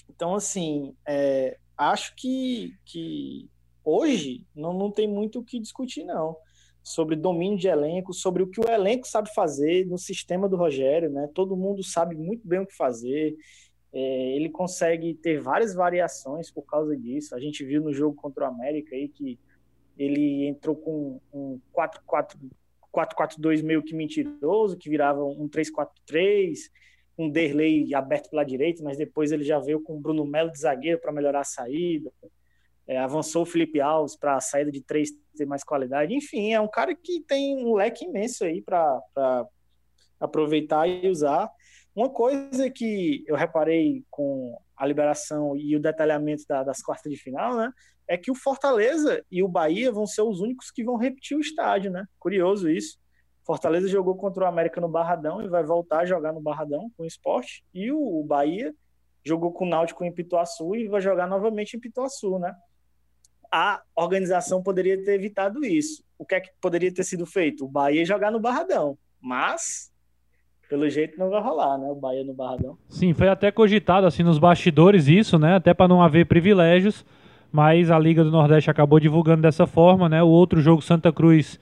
Então, 0.09 0.37
assim, 0.37 0.95
é, 1.07 1.59
acho 1.77 2.15
que, 2.15 2.73
que 2.85 3.51
hoje 3.85 4.47
não, 4.55 4.73
não 4.73 4.91
tem 4.91 5.09
muito 5.09 5.41
o 5.41 5.45
que 5.45 5.59
discutir, 5.59 6.05
não. 6.05 6.37
Sobre 6.85 7.17
domínio 7.17 7.59
de 7.59 7.67
elenco, 7.67 8.15
sobre 8.15 8.45
o 8.45 8.49
que 8.49 8.61
o 8.61 8.71
elenco 8.71 9.09
sabe 9.09 9.35
fazer 9.35 9.85
no 9.87 9.99
sistema 9.99 10.49
do 10.49 10.57
Rogério, 10.57 11.11
né? 11.11 11.29
Todo 11.35 11.57
mundo 11.57 11.83
sabe 11.83 12.15
muito 12.15 12.47
bem 12.47 12.61
o 12.61 12.67
que 12.67 12.77
fazer. 12.77 13.35
É, 13.93 14.37
ele 14.37 14.51
consegue 14.51 15.15
ter 15.15 15.41
várias 15.41 15.75
variações 15.75 16.51
por 16.51 16.63
causa 16.63 16.97
disso. 16.97 17.35
A 17.35 17.41
gente 17.41 17.65
viu 17.65 17.81
no 17.81 17.93
jogo 17.93 18.15
contra 18.17 18.45
o 18.45 18.49
América 18.49 18.95
aí 18.95 19.09
que 19.09 19.39
ele 19.99 20.47
entrou 20.47 20.77
com 20.77 21.21
um 21.33 21.59
4-4-2 22.93 23.63
meio 23.63 23.83
que 23.83 23.95
mentiroso, 23.95 24.77
que 24.77 24.91
virava 24.91 25.25
um 25.25 25.49
3-4-3, 25.49 26.71
um 27.19 27.31
Derlei 27.31 27.95
aberto 27.95 28.29
pela 28.29 28.45
direita, 28.45 28.83
mas 28.83 28.99
depois 28.99 29.33
ele 29.33 29.43
já 29.43 29.59
veio 29.59 29.81
com 29.81 29.97
o 29.97 30.01
Bruno 30.01 30.27
Melo 30.27 30.53
de 30.53 30.61
zagueiro 30.61 31.01
para 31.01 31.13
melhorar 31.13 31.41
a 31.41 31.45
saída. 31.45 32.13
É, 32.87 32.99
avançou 32.99 33.43
o 33.43 33.47
Felipe 33.47 33.81
Alves 33.81 34.17
para 34.17 34.37
a 34.37 34.41
saída 34.41 34.71
de 34.71 34.81
três 34.81 35.11
ter 35.37 35.47
mais 35.47 35.65
qualidade. 35.65 36.15
Enfim, 36.15 36.53
é 36.53 36.61
um 36.61 36.69
cara 36.69 36.95
que 36.95 37.21
tem 37.23 37.65
um 37.65 37.75
leque 37.75 38.05
imenso 38.05 38.45
aí 38.45 38.63
para 38.63 39.01
aproveitar 40.21 40.87
e 40.87 41.09
usar. 41.09 41.51
Uma 41.97 42.11
coisa 42.11 42.69
que 42.69 43.25
eu 43.27 43.35
reparei 43.35 44.05
com 44.11 44.55
a 44.77 44.87
liberação 44.87 45.57
e 45.57 45.75
o 45.75 45.81
detalhamento 45.81 46.45
da, 46.47 46.63
das 46.63 46.83
quartas 46.83 47.11
de 47.11 47.19
final, 47.19 47.57
né, 47.57 47.73
é 48.07 48.19
que 48.19 48.31
o 48.31 48.35
Fortaleza 48.35 49.25
e 49.31 49.43
o 49.43 49.49
Bahia 49.49 49.91
vão 49.91 50.07
ser 50.07 50.21
os 50.21 50.41
únicos 50.41 50.71
que 50.71 50.85
vão 50.85 50.99
repetir 50.99 51.39
o 51.39 51.41
estádio, 51.41 51.91
né? 51.91 52.05
Curioso 52.19 52.69
isso. 52.69 52.99
Fortaleza 53.47 53.89
jogou 53.89 54.15
contra 54.15 54.45
o 54.45 54.47
América 54.47 54.79
no 54.79 54.91
Barradão 54.91 55.41
e 55.41 55.49
vai 55.49 55.65
voltar 55.65 56.01
a 56.01 56.05
jogar 56.05 56.35
no 56.35 56.41
Barradão 56.41 56.91
com 56.97 57.05
o 57.05 57.07
esporte. 57.07 57.65
E 57.73 57.91
o 57.91 58.23
Bahia 58.23 58.75
jogou 59.25 59.51
com 59.51 59.65
o 59.65 59.69
Náutico 59.69 60.05
em 60.05 60.13
Pituaçu 60.13 60.77
e 60.77 60.89
vai 60.89 61.01
jogar 61.01 61.27
novamente 61.27 61.77
em 61.77 61.81
Pituaçu, 61.81 62.39
né? 62.39 62.55
A 63.51 63.83
organização 63.95 64.63
poderia 64.63 65.03
ter 65.03 65.15
evitado 65.15 65.65
isso. 65.65 66.05
O 66.19 66.27
que 66.27 66.35
é 66.35 66.41
que 66.41 66.51
poderia 66.61 66.93
ter 66.93 67.05
sido 67.05 67.25
feito? 67.25 67.65
O 67.65 67.69
Bahia 67.69 68.05
jogar 68.05 68.31
no 68.31 68.39
Barradão. 68.39 68.99
Mas 69.19 69.91
pelo 70.69 70.89
jeito 70.89 71.19
não 71.19 71.31
vai 71.31 71.41
rolar, 71.41 71.79
né? 71.79 71.89
O 71.89 71.95
Bahia 71.95 72.25
no 72.25 72.35
Barradão. 72.35 72.77
Sim, 72.89 73.13
foi 73.15 73.29
até 73.29 73.51
cogitado 73.51 74.07
assim 74.07 74.23
nos 74.23 74.39
bastidores 74.39 75.09
isso, 75.09 75.39
né? 75.39 75.57
Até 75.57 75.73
para 75.73 75.89
não 75.89 76.03
haver 76.03 76.27
privilégios, 76.27 77.05
mas 77.53 77.91
a 77.91 77.99
Liga 77.99 78.25
do 78.25 78.31
Nordeste 78.31 78.71
acabou 78.71 78.99
divulgando 78.99 79.43
dessa 79.43 79.67
forma, 79.67 80.09
né? 80.09 80.23
O 80.23 80.29
outro 80.29 80.61
jogo 80.61 80.83
Santa 80.83 81.13
Cruz 81.13 81.59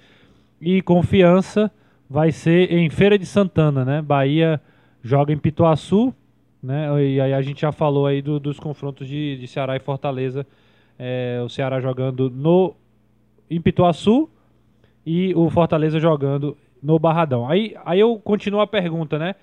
e 0.61 0.81
Confiança 0.83 1.71
vai 2.09 2.33
ser 2.33 2.73
em 2.73 2.89
Feira 2.91 3.19
de 3.19 3.27
Santana, 3.27 3.85
né? 3.85 4.03
Bahia 4.03 4.61
joga 5.03 5.33
em 5.33 5.39
Pituaçu, 5.39 6.15
né? 6.63 6.89
E 7.03 7.21
aí 7.21 7.35
a 7.35 7.43
gente 7.43 7.61
já 7.61 7.73
falou 7.73 8.07
aí 8.07 8.23
do, 8.23 8.41
dos 8.41 8.59
confrontos 8.59 9.07
de, 9.07 9.37
de, 9.37 9.47
Ceará 9.47 9.77
e 9.77 9.81
Fortaleza, 9.81 10.47
é, 10.99 11.43
o 11.45 11.49
Ceará 11.49 11.81
jogando 11.81 12.31
no 12.31 12.75
em 13.51 13.61
Pituaçu 13.61 14.29
e 15.05 15.35
o 15.35 15.51
Fortaleza 15.51 16.01
jogando 16.01 16.57
no 16.85 16.99
Barradão. 16.99 17.49
Aí, 17.49 17.75
aí 17.85 17.99
eu 17.99 18.19
continuo 18.19 18.61
a 18.61 18.67
pergunta, 18.67 19.19
né? 19.19 19.35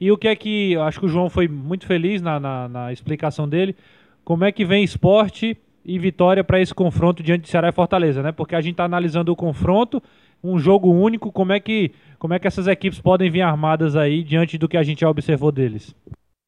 E 0.00 0.10
o 0.10 0.16
que 0.16 0.28
é 0.28 0.34
que. 0.34 0.76
Acho 0.76 1.00
que 1.00 1.06
o 1.06 1.08
João 1.08 1.28
foi 1.28 1.46
muito 1.46 1.86
feliz 1.86 2.22
na, 2.22 2.40
na, 2.40 2.68
na 2.68 2.92
explicação 2.92 3.46
dele. 3.48 3.76
Como 4.24 4.44
é 4.44 4.50
que 4.50 4.64
vem 4.64 4.82
esporte 4.82 5.56
e 5.84 5.98
vitória 5.98 6.42
para 6.42 6.60
esse 6.60 6.74
confronto 6.74 7.22
diante 7.22 7.42
de 7.42 7.48
Ceará 7.48 7.68
e 7.68 7.72
Fortaleza, 7.72 8.22
né? 8.22 8.32
Porque 8.32 8.56
a 8.56 8.60
gente 8.60 8.72
está 8.72 8.84
analisando 8.84 9.30
o 9.30 9.36
confronto, 9.36 10.02
um 10.42 10.58
jogo 10.58 10.90
único, 10.90 11.30
como 11.30 11.52
é 11.52 11.60
que 11.60 11.92
como 12.18 12.34
é 12.34 12.38
que 12.38 12.46
essas 12.46 12.66
equipes 12.66 13.00
podem 13.00 13.30
vir 13.30 13.42
armadas 13.42 13.94
aí 13.94 14.24
diante 14.24 14.58
do 14.58 14.68
que 14.68 14.76
a 14.76 14.82
gente 14.82 15.02
já 15.02 15.10
observou 15.10 15.52
deles? 15.52 15.94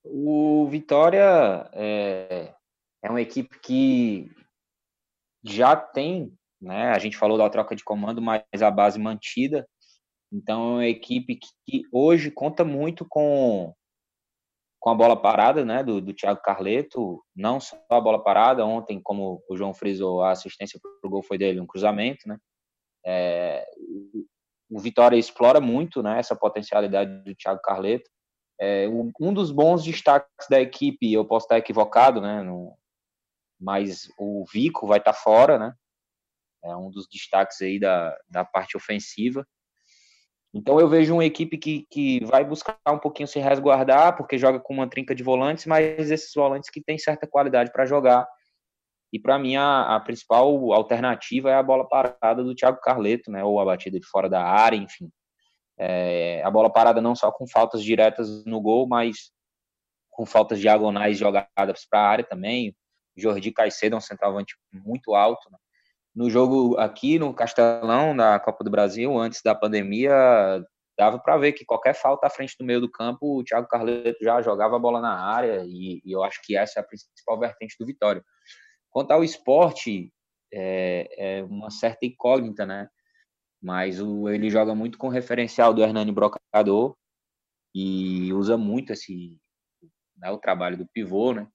O 0.05 0.67
Vitória 0.71 1.69
é, 1.73 2.53
é 3.03 3.11
uma 3.11 3.21
equipe 3.21 3.61
que 3.63 4.29
já 5.45 5.77
tem, 5.77 6.33
né? 6.61 6.91
A 6.91 6.99
gente 6.99 7.17
falou 7.17 7.39
da 7.39 7.49
troca 7.49 7.77
de 7.77 7.85
comando, 7.85 8.21
mas 8.21 8.43
a 8.61 8.71
base 8.71 8.99
mantida. 8.99 9.67
Então 10.33 10.73
é 10.73 10.75
uma 10.75 10.87
equipe 10.87 11.39
que 11.67 11.83
hoje 11.93 12.31
conta 12.31 12.65
muito 12.65 13.07
com 13.09 13.75
com 14.81 14.91
a 14.91 14.95
bola 14.95 15.21
parada, 15.21 15.65
né, 15.65 15.83
do, 15.83 16.01
do 16.01 16.15
Thiago 16.15 16.41
Carleto, 16.41 17.25
não 17.35 17.59
só 17.59 17.77
a 17.91 18.01
bola 18.01 18.23
parada, 18.23 18.65
ontem, 18.65 19.01
como 19.03 19.43
o 19.49 19.57
João 19.57 19.75
frisou, 19.75 20.23
a 20.23 20.31
assistência 20.31 20.79
para 20.81 21.09
o 21.09 21.11
gol 21.11 21.23
foi 21.23 21.37
dele, 21.37 21.61
um 21.61 21.67
cruzamento, 21.67 22.29
né, 22.29 22.39
é, 23.05 23.67
o 24.71 24.79
Vitória 24.79 25.17
explora 25.17 25.61
muito, 25.61 26.01
né, 26.01 26.19
essa 26.21 26.37
potencialidade 26.37 27.25
do 27.25 27.35
Thiago 27.35 27.61
Carleto, 27.61 28.09
é, 28.61 28.89
um 28.89 29.35
dos 29.35 29.51
bons 29.51 29.83
destaques 29.83 30.47
da 30.49 30.61
equipe, 30.61 31.13
eu 31.13 31.25
posso 31.25 31.47
estar 31.47 31.59
equivocado, 31.59 32.21
né, 32.21 32.43
no, 32.43 32.77
mas 33.61 34.09
o 34.17 34.45
Vico 34.53 34.87
vai 34.87 34.99
estar 34.99 35.13
fora, 35.13 35.59
né, 35.59 35.75
é 36.63 36.77
um 36.77 36.89
dos 36.89 37.09
destaques 37.09 37.61
aí 37.63 37.81
da, 37.81 38.17
da 38.29 38.45
parte 38.45 38.77
ofensiva, 38.77 39.45
então 40.53 40.81
eu 40.81 40.89
vejo 40.89 41.13
uma 41.13 41.25
equipe 41.25 41.59
que, 41.59 41.87
que 41.91 42.25
vai 42.25 42.45
buscar 42.45 42.79
um 42.89 42.99
pouquinho 42.99 43.29
se 43.29 43.39
resguardar, 43.39 44.17
porque 44.17 44.39
joga 44.39 44.59
com 44.59 44.73
uma 44.73 44.89
trinca 44.89 45.15
de 45.15 45.23
volantes, 45.23 45.67
mas 45.67 46.11
esses 46.11 46.33
volantes 46.35 46.71
que 46.71 46.83
têm 46.83 46.99
certa 46.99 47.27
qualidade 47.27 47.71
para 47.71 47.85
jogar. 47.85 48.27
E 49.13 49.19
para 49.19 49.39
mim 49.39 49.57
a, 49.57 49.97
a, 49.97 50.01
principal 50.01 50.73
alternativa 50.73 51.51
é 51.51 51.55
a 51.55 51.63
bola 51.63 51.87
parada 51.87 52.43
do 52.43 52.55
Thiago 52.55 52.81
Carleto, 52.81 53.31
né? 53.31 53.45
Ou 53.45 53.61
a 53.61 53.65
batida 53.65 53.99
de 53.99 54.07
fora 54.07 54.29
da 54.29 54.43
área, 54.43 54.77
enfim. 54.77 55.11
É, 55.79 56.43
a 56.43 56.51
bola 56.51 56.71
parada 56.71 57.01
não 57.01 57.15
só 57.15 57.31
com 57.31 57.47
faltas 57.47 57.83
diretas 57.83 58.45
no 58.45 58.61
gol, 58.61 58.87
mas 58.87 59.31
com 60.11 60.27
faltas 60.27 60.61
diagonais 60.61 61.19
jogadas 61.19 61.87
para 61.89 62.01
a 62.01 62.09
área 62.09 62.25
também. 62.25 62.75
Jordi 63.17 63.53
Caicedo 63.53 63.95
é 63.95 63.99
um 63.99 64.01
centroavante 64.01 64.57
muito 64.73 65.15
alto, 65.15 65.51
né? 65.51 65.59
No 66.15 66.29
jogo 66.29 66.77
aqui 66.79 67.19
no 67.19 67.33
Castelão, 67.35 68.15
na 68.15 68.39
Copa 68.41 68.65
do 68.65 68.71
Brasil, 68.71 69.17
antes 69.19 69.41
da 69.43 69.55
pandemia, 69.55 70.65
dava 70.99 71.19
para 71.19 71.37
ver 71.37 71.53
que 71.53 71.65
qualquer 71.65 71.95
falta 71.95 72.27
à 72.27 72.31
frente 72.31 72.57
do 72.59 72.65
meio 72.65 72.81
do 72.81 72.91
campo, 72.91 73.39
o 73.39 73.45
Thiago 73.45 73.69
Carleto 73.69 74.23
já 74.23 74.43
jogava 74.43 74.77
a 74.77 74.81
bola 74.81 75.01
na 75.01 75.17
área, 75.17 75.65
e, 75.65 76.03
e 76.05 76.13
eu 76.13 76.25
acho 76.25 76.41
que 76.43 76.57
essa 76.57 76.81
é 76.81 76.83
a 76.83 76.87
principal 76.87 77.39
vertente 77.39 77.77
do 77.79 77.87
Vitória. 77.87 78.23
Quanto 78.91 79.13
ao 79.13 79.23
esporte, 79.23 80.13
é, 80.53 81.39
é 81.41 81.45
uma 81.45 81.71
certa 81.71 82.05
incógnita, 82.05 82.67
né? 82.67 82.89
Mas 83.63 84.01
o, 84.01 84.29
ele 84.29 84.51
joga 84.51 84.75
muito 84.75 84.99
com 84.99 85.09
o 85.09 85.11
referencial 85.11 85.75
do 85.75 85.83
Hernani 85.83 86.13
Brocador 86.13 86.97
e 87.75 88.33
usa 88.33 88.57
muito 88.57 88.93
esse 88.93 89.39
né, 90.17 90.31
o 90.31 90.39
trabalho 90.39 90.77
do 90.77 90.87
pivô, 90.87 91.33
né? 91.33 91.49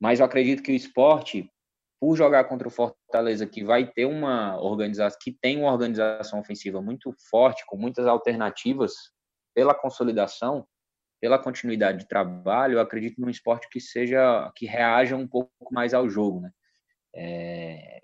Mas 0.00 0.20
eu 0.20 0.26
acredito 0.26 0.62
que 0.62 0.72
o 0.72 0.74
esporte, 0.74 1.50
por 2.00 2.16
jogar 2.16 2.44
contra 2.44 2.68
o 2.68 2.70
Fortaleza, 2.70 3.46
que 3.46 3.64
vai 3.64 3.86
ter 3.86 4.04
uma 4.04 4.60
organização, 4.60 5.18
que 5.20 5.32
tem 5.32 5.58
uma 5.58 5.72
organização 5.72 6.38
ofensiva 6.38 6.80
muito 6.80 7.12
forte, 7.30 7.64
com 7.66 7.76
muitas 7.76 8.06
alternativas 8.06 8.94
pela 9.54 9.74
consolidação, 9.74 10.66
pela 11.20 11.38
continuidade 11.38 11.98
de 11.98 12.08
trabalho, 12.08 12.74
eu 12.74 12.80
acredito 12.80 13.20
num 13.20 13.28
esporte 13.28 13.68
que 13.68 13.80
seja, 13.80 14.52
que 14.54 14.66
reaja 14.66 15.16
um 15.16 15.26
pouco 15.26 15.50
mais 15.72 15.92
ao 15.92 16.08
jogo, 16.08 16.40
né? 16.40 16.50
É, 17.14 18.00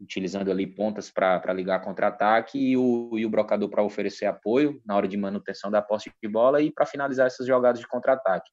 utilizando 0.00 0.50
ali 0.50 0.66
pontas 0.66 1.10
para 1.10 1.52
ligar 1.52 1.82
contra-ataque 1.82 2.58
e 2.58 2.76
o, 2.76 3.18
e 3.18 3.26
o 3.26 3.30
brocador 3.30 3.68
para 3.68 3.82
oferecer 3.82 4.26
apoio 4.26 4.80
na 4.86 4.96
hora 4.96 5.08
de 5.08 5.16
manutenção 5.16 5.70
da 5.70 5.82
posse 5.82 6.10
de 6.22 6.28
bola 6.28 6.62
e 6.62 6.70
para 6.70 6.86
finalizar 6.86 7.26
essas 7.26 7.46
jogadas 7.46 7.80
de 7.80 7.88
contra-ataque. 7.88 8.50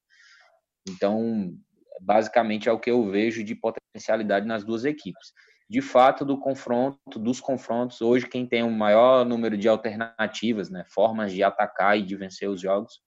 Então, 0.89 1.53
basicamente 2.01 2.69
é 2.69 2.71
o 2.71 2.79
que 2.79 2.91
eu 2.91 3.03
vejo 3.09 3.43
de 3.43 3.55
potencialidade 3.55 4.45
nas 4.45 4.63
duas 4.63 4.85
equipes. 4.85 5.33
De 5.69 5.81
fato, 5.81 6.23
do 6.23 6.37
confronto, 6.37 7.17
dos 7.17 7.41
confrontos, 7.41 8.01
hoje 8.01 8.27
quem 8.27 8.45
tem 8.45 8.61
o 8.61 8.69
maior 8.69 9.25
número 9.25 9.57
de 9.57 9.67
alternativas, 9.67 10.69
né, 10.69 10.85
formas 10.93 11.31
de 11.31 11.43
atacar 11.43 11.97
e 11.97 12.03
de 12.03 12.15
vencer 12.15 12.47
os 12.47 12.61
jogos, 12.61 12.99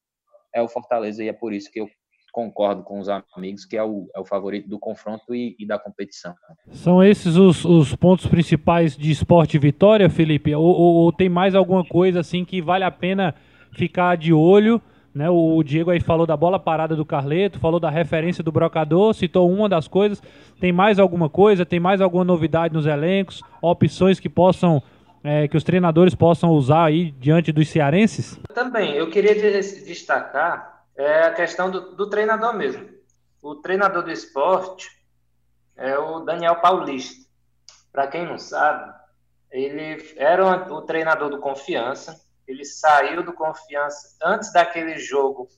é 0.55 0.61
o 0.61 0.69
Fortaleza 0.69 1.23
e 1.23 1.29
é 1.29 1.33
por 1.33 1.53
isso 1.53 1.71
que 1.71 1.81
eu 1.81 1.89
concordo 2.33 2.83
com 2.83 2.99
os 2.99 3.09
amigos 3.09 3.65
que 3.65 3.77
é 3.77 3.83
o, 3.83 4.09
é 4.15 4.21
o 4.21 4.25
favorito 4.25 4.69
do 4.69 4.79
confronto 4.79 5.35
e, 5.35 5.57
e 5.59 5.67
da 5.67 5.79
competição. 5.79 6.35
São 6.71 7.03
esses 7.03 7.37
os, 7.37 7.65
os, 7.65 7.95
pontos 7.95 8.27
principais 8.27 8.97
de 8.97 9.11
esporte 9.11 9.59
vitória, 9.59 10.11
Felipe? 10.11 10.55
Ou, 10.55 10.65
ou, 10.65 10.95
ou 10.97 11.13
tem 11.13 11.29
mais 11.29 11.55
alguma 11.55 11.85
coisa 11.85 12.21
assim 12.21 12.45
que 12.45 12.61
vale 12.61 12.85
a 12.85 12.91
pena 12.91 13.35
ficar 13.73 14.17
de 14.17 14.33
olho? 14.33 14.81
Né? 15.19 15.29
O 15.29 15.61
Diego 15.65 15.91
aí 15.91 15.99
falou 15.99 16.25
da 16.25 16.37
bola 16.37 16.61
parada 16.61 16.95
do 16.95 17.05
Carleto, 17.05 17.59
falou 17.59 17.81
da 17.81 17.91
referência 17.91 18.45
do 18.45 18.53
Brocador, 18.53 19.13
citou 19.13 19.51
uma 19.51 19.69
das 19.69 19.89
coisas. 19.89 20.23
Tem 20.61 20.71
mais 20.71 21.01
alguma 21.01 21.29
coisa? 21.29 21.67
Tem 21.67 21.81
mais 21.81 22.01
alguma 22.01 22.23
novidade 22.23 22.73
nos 22.73 22.87
elencos? 22.87 23.43
Opções 23.61 24.21
que 24.21 24.29
possam 24.29 24.81
é, 25.25 25.49
que 25.49 25.57
os 25.57 25.65
treinadores 25.65 26.15
possam 26.15 26.51
usar 26.51 26.85
aí 26.85 27.11
diante 27.11 27.51
dos 27.51 27.69
cearenses? 27.69 28.39
Também, 28.55 28.93
eu 28.93 29.11
queria 29.11 29.35
destacar 29.35 30.85
é, 30.97 31.23
a 31.25 31.35
questão 31.35 31.69
do, 31.69 31.97
do 31.97 32.09
treinador 32.09 32.57
mesmo. 32.57 32.89
O 33.43 33.57
treinador 33.57 34.05
do 34.05 34.13
esporte 34.13 34.89
é 35.77 35.99
o 35.99 36.21
Daniel 36.21 36.61
Paulista. 36.61 37.27
Para 37.91 38.07
quem 38.07 38.25
não 38.25 38.39
sabe, 38.39 38.95
ele 39.51 40.15
era 40.17 40.73
o 40.73 40.81
treinador 40.83 41.29
do 41.29 41.41
Confiança, 41.41 42.21
ele 42.49 42.65
saiu 42.65 43.23
do 43.23 43.33
Confiança 43.33 44.17
antes 44.23 44.53
daquele 44.53 44.99
jogo 44.99 45.49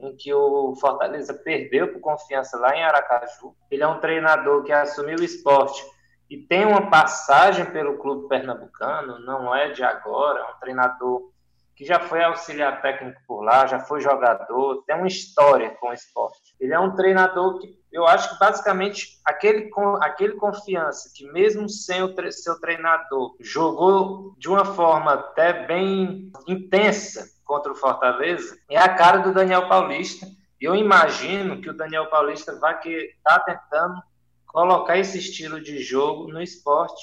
em 0.00 0.16
que 0.16 0.32
o 0.32 0.74
Fortaleza 0.76 1.34
perdeu 1.34 1.92
por 1.92 2.00
Confiança 2.00 2.58
lá 2.58 2.74
em 2.74 2.82
Aracaju. 2.82 3.54
Ele 3.70 3.82
é 3.82 3.86
um 3.86 4.00
treinador 4.00 4.64
que 4.64 4.72
assumiu 4.72 5.18
o 5.18 5.24
esporte 5.24 5.84
e 6.28 6.38
tem 6.38 6.64
uma 6.64 6.90
passagem 6.90 7.66
pelo 7.66 7.98
clube 7.98 8.28
pernambucano, 8.28 9.18
não 9.20 9.54
é 9.54 9.70
de 9.70 9.84
agora, 9.84 10.40
é 10.40 10.44
um 10.44 10.58
treinador 10.58 11.30
que 11.76 11.84
já 11.84 12.00
foi 12.00 12.22
auxiliar 12.22 12.80
técnico 12.80 13.20
por 13.26 13.42
lá, 13.42 13.66
já 13.66 13.80
foi 13.80 14.00
jogador, 14.00 14.82
tem 14.86 14.96
uma 14.96 15.08
história 15.08 15.70
com 15.70 15.88
o 15.88 15.92
esporte. 15.92 16.54
Ele 16.60 16.72
é 16.72 16.78
um 16.78 16.94
treinador 16.94 17.58
que 17.58 17.66
eu 17.94 18.08
acho 18.08 18.30
que 18.30 18.38
basicamente 18.40 19.20
aquele, 19.24 19.70
aquele 20.00 20.32
confiança 20.34 21.08
que 21.14 21.30
mesmo 21.30 21.68
sem 21.68 22.02
o 22.02 22.12
seu 22.32 22.60
treinador 22.60 23.36
jogou 23.38 24.34
de 24.36 24.48
uma 24.48 24.64
forma 24.64 25.12
até 25.12 25.64
bem 25.64 26.32
intensa 26.48 27.24
contra 27.44 27.70
o 27.70 27.76
Fortaleza, 27.76 28.58
é 28.68 28.76
a 28.76 28.92
cara 28.92 29.18
do 29.18 29.32
Daniel 29.32 29.68
Paulista. 29.68 30.26
Eu 30.60 30.74
imagino 30.74 31.60
que 31.60 31.70
o 31.70 31.76
Daniel 31.76 32.10
Paulista 32.10 32.58
vai 32.58 32.80
que 32.80 32.88
está 32.88 33.38
tentando 33.38 34.02
colocar 34.48 34.98
esse 34.98 35.18
estilo 35.18 35.60
de 35.60 35.78
jogo 35.78 36.26
no 36.32 36.42
esporte 36.42 37.00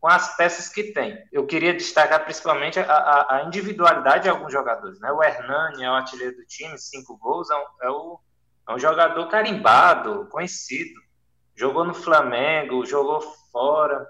com 0.00 0.06
as 0.06 0.36
peças 0.36 0.68
que 0.68 0.92
tem. 0.92 1.18
Eu 1.32 1.46
queria 1.46 1.74
destacar 1.74 2.22
principalmente 2.22 2.78
a, 2.78 2.84
a, 2.84 3.36
a 3.36 3.44
individualidade 3.44 4.22
de 4.22 4.28
alguns 4.28 4.52
jogadores. 4.52 5.00
Né? 5.00 5.10
O 5.10 5.20
Hernani 5.20 5.82
é 5.82 5.90
o 5.90 5.94
artilheiro 5.94 6.36
do 6.36 6.46
time, 6.46 6.78
cinco 6.78 7.16
gols, 7.16 7.50
é, 7.50 7.86
é, 7.86 7.90
o, 7.90 8.20
é 8.68 8.74
um 8.74 8.78
jogador 8.78 9.26
carimbado, 9.28 10.26
conhecido. 10.30 11.00
Jogou 11.56 11.84
no 11.84 11.94
Flamengo, 11.94 12.84
jogou 12.84 13.22
fora. 13.50 14.06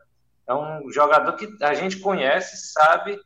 É 0.48 0.52
um 0.52 0.90
jogador 0.90 1.34
que 1.34 1.48
a 1.62 1.74
gente 1.74 2.00
conhece, 2.00 2.72
sabe 2.72 3.20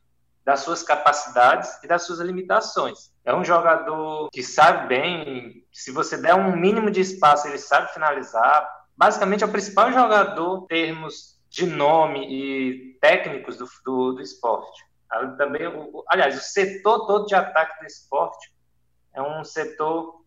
das 0.44 0.60
suas 0.60 0.82
capacidades 0.82 1.82
e 1.82 1.88
das 1.88 2.02
suas 2.02 2.18
limitações. 2.20 3.10
É 3.24 3.34
um 3.34 3.44
jogador 3.44 4.28
que 4.30 4.42
sabe 4.42 4.88
bem, 4.88 5.64
se 5.72 5.90
você 5.90 6.18
der 6.18 6.34
um 6.34 6.54
mínimo 6.54 6.90
de 6.90 7.00
espaço, 7.00 7.48
ele 7.48 7.58
sabe 7.58 7.92
finalizar. 7.94 8.68
Basicamente, 8.94 9.42
é 9.42 9.46
o 9.46 9.52
principal 9.52 9.90
jogador 9.90 10.64
em 10.64 10.66
termos 10.66 11.40
de 11.48 11.64
nome 11.64 12.26
e 12.28 12.98
técnicos 13.00 13.56
do, 13.56 13.66
do, 13.84 14.12
do 14.14 14.20
esporte. 14.20 14.84
Também, 15.38 15.62
aliás, 16.08 16.36
o 16.36 16.42
setor 16.42 17.06
todo 17.06 17.26
de 17.26 17.34
ataque 17.34 17.80
do 17.80 17.86
esporte 17.86 18.52
é 19.14 19.22
um 19.22 19.44
setor 19.44 20.21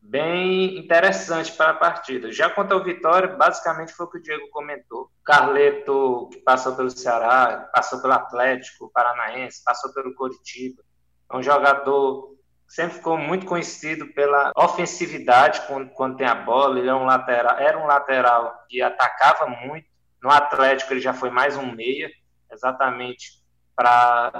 bem 0.00 0.78
interessante 0.78 1.52
para 1.52 1.70
a 1.70 1.74
partida. 1.74 2.32
Já 2.32 2.48
quanto 2.50 2.72
ao 2.72 2.82
Vitória, 2.82 3.28
basicamente 3.28 3.92
foi 3.92 4.06
o 4.06 4.10
que 4.10 4.18
o 4.18 4.22
Diego 4.22 4.48
comentou. 4.50 5.10
Carleto, 5.24 6.28
que 6.32 6.38
passou 6.38 6.74
pelo 6.74 6.90
Ceará, 6.90 7.68
passou 7.72 8.00
pelo 8.00 8.14
Atlético 8.14 8.90
Paranaense, 8.92 9.62
passou 9.64 9.92
pelo 9.92 10.14
Coritiba. 10.14 10.82
É 11.30 11.36
um 11.36 11.42
jogador 11.42 12.36
que 12.66 12.74
sempre 12.74 12.96
ficou 12.96 13.18
muito 13.18 13.46
conhecido 13.46 14.06
pela 14.14 14.52
ofensividade 14.56 15.62
quando, 15.66 15.90
quando 15.90 16.16
tem 16.16 16.26
a 16.26 16.34
bola. 16.34 16.78
Ele 16.78 16.88
é 16.88 16.94
um 16.94 17.04
lateral, 17.04 17.58
era 17.58 17.78
um 17.78 17.86
lateral 17.86 18.64
que 18.68 18.80
atacava 18.80 19.46
muito 19.46 19.88
no 20.22 20.30
Atlético 20.30 20.92
ele 20.92 21.00
já 21.00 21.12
foi 21.12 21.30
mais 21.30 21.56
um 21.56 21.70
meia, 21.72 22.10
exatamente 22.50 23.38
para 23.74 24.32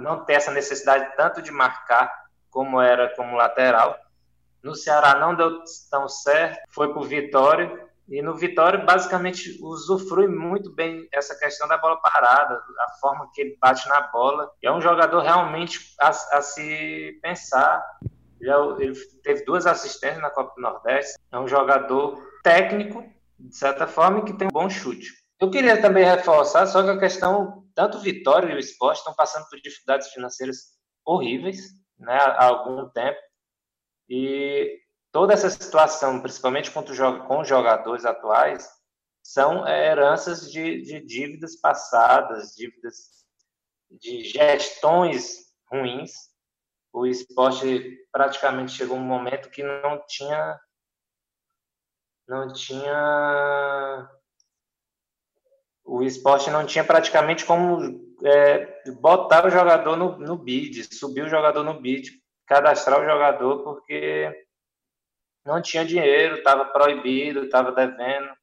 não 0.00 0.24
ter 0.24 0.34
essa 0.34 0.50
necessidade 0.50 1.16
tanto 1.16 1.40
de 1.40 1.50
marcar 1.50 2.12
como 2.50 2.80
era 2.80 3.14
como 3.16 3.36
lateral. 3.36 3.96
No 4.66 4.74
Ceará 4.74 5.14
não 5.20 5.36
deu 5.36 5.62
tão 5.88 6.08
certo, 6.08 6.58
foi 6.68 6.92
para 6.92 7.00
o 7.00 7.04
Vitória. 7.04 7.86
E 8.08 8.20
no 8.20 8.34
Vitória, 8.34 8.84
basicamente, 8.84 9.56
usufrui 9.62 10.26
muito 10.26 10.72
bem 10.74 11.08
essa 11.12 11.38
questão 11.38 11.68
da 11.68 11.78
bola 11.78 12.00
parada, 12.00 12.54
a 12.54 12.92
forma 13.00 13.30
que 13.32 13.42
ele 13.42 13.56
bate 13.60 13.88
na 13.88 14.00
bola. 14.08 14.50
É 14.60 14.72
um 14.72 14.80
jogador 14.80 15.20
realmente 15.20 15.94
a, 16.00 16.08
a 16.08 16.42
se 16.42 17.16
pensar 17.22 17.80
ele 18.40 18.94
teve 19.22 19.44
duas 19.44 19.66
assistências 19.66 20.20
na 20.20 20.30
Copa 20.30 20.54
do 20.56 20.62
Nordeste. 20.62 21.16
É 21.30 21.38
um 21.38 21.46
jogador 21.46 22.20
técnico, 22.42 23.04
de 23.38 23.56
certa 23.56 23.86
forma, 23.86 24.24
que 24.24 24.32
tem 24.32 24.48
um 24.48 24.52
bom 24.52 24.68
chute. 24.68 25.12
Eu 25.40 25.48
queria 25.48 25.80
também 25.80 26.04
reforçar 26.04 26.66
só 26.66 26.82
que 26.82 26.90
a 26.90 26.98
questão, 26.98 27.64
tanto 27.74 27.98
o 27.98 28.00
Vitória 28.00 28.52
e 28.52 28.56
o 28.56 28.58
Esporte 28.58 28.98
estão 28.98 29.14
passando 29.14 29.46
por 29.48 29.60
dificuldades 29.60 30.08
financeiras 30.08 30.56
horríveis 31.04 31.58
né, 31.98 32.16
há 32.16 32.46
algum 32.46 32.88
tempo. 32.90 33.18
E 34.08 34.80
toda 35.10 35.34
essa 35.34 35.50
situação, 35.50 36.20
principalmente 36.20 36.70
com 36.70 37.40
os 37.40 37.48
jogadores 37.48 38.04
atuais, 38.04 38.68
são 39.22 39.66
heranças 39.66 40.50
de, 40.50 40.82
de 40.82 41.00
dívidas 41.00 41.56
passadas, 41.56 42.54
dívidas 42.54 43.24
de 43.90 44.24
gestões 44.24 45.46
ruins. 45.70 46.12
O 46.92 47.06
esporte 47.06 47.98
praticamente 48.12 48.72
chegou 48.72 48.96
um 48.96 49.04
momento 49.04 49.50
que 49.50 49.62
não 49.62 50.04
tinha 50.06 50.60
não 52.28 52.52
tinha 52.52 54.10
o 55.84 56.02
esporte 56.02 56.50
não 56.50 56.66
tinha 56.66 56.84
praticamente 56.84 57.44
como 57.44 58.16
é, 58.24 58.90
botar 58.92 59.46
o 59.46 59.50
jogador 59.50 59.96
no, 59.96 60.18
no 60.18 60.36
bid, 60.36 60.92
subir 60.94 61.22
o 61.22 61.28
jogador 61.28 61.62
no 61.62 61.80
bid, 61.80 62.10
cadastrar 62.46 63.00
o 63.00 63.04
jogador, 63.04 63.62
porque 63.62 64.46
não 65.44 65.60
tinha 65.60 65.84
dinheiro, 65.84 66.36
estava 66.36 66.64
proibido, 66.64 67.44
estava 67.44 67.72
devendo 67.72 68.36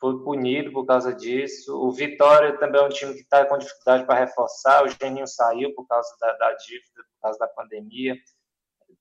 foi 0.00 0.22
punido 0.22 0.72
por 0.72 0.86
causa 0.86 1.12
disso. 1.12 1.76
O 1.76 1.90
Vitória 1.90 2.56
também 2.58 2.80
é 2.80 2.84
um 2.84 2.88
time 2.88 3.14
que 3.14 3.20
está 3.20 3.44
com 3.44 3.58
dificuldade 3.58 4.06
para 4.06 4.20
reforçar. 4.20 4.84
O 4.84 4.88
Geninho 4.88 5.26
saiu 5.26 5.74
por 5.74 5.86
causa 5.86 6.08
da, 6.20 6.32
da, 6.34 6.54
dívida, 6.54 7.02
por 7.02 7.22
causa 7.22 7.38
da 7.38 7.48
pandemia. 7.48 8.16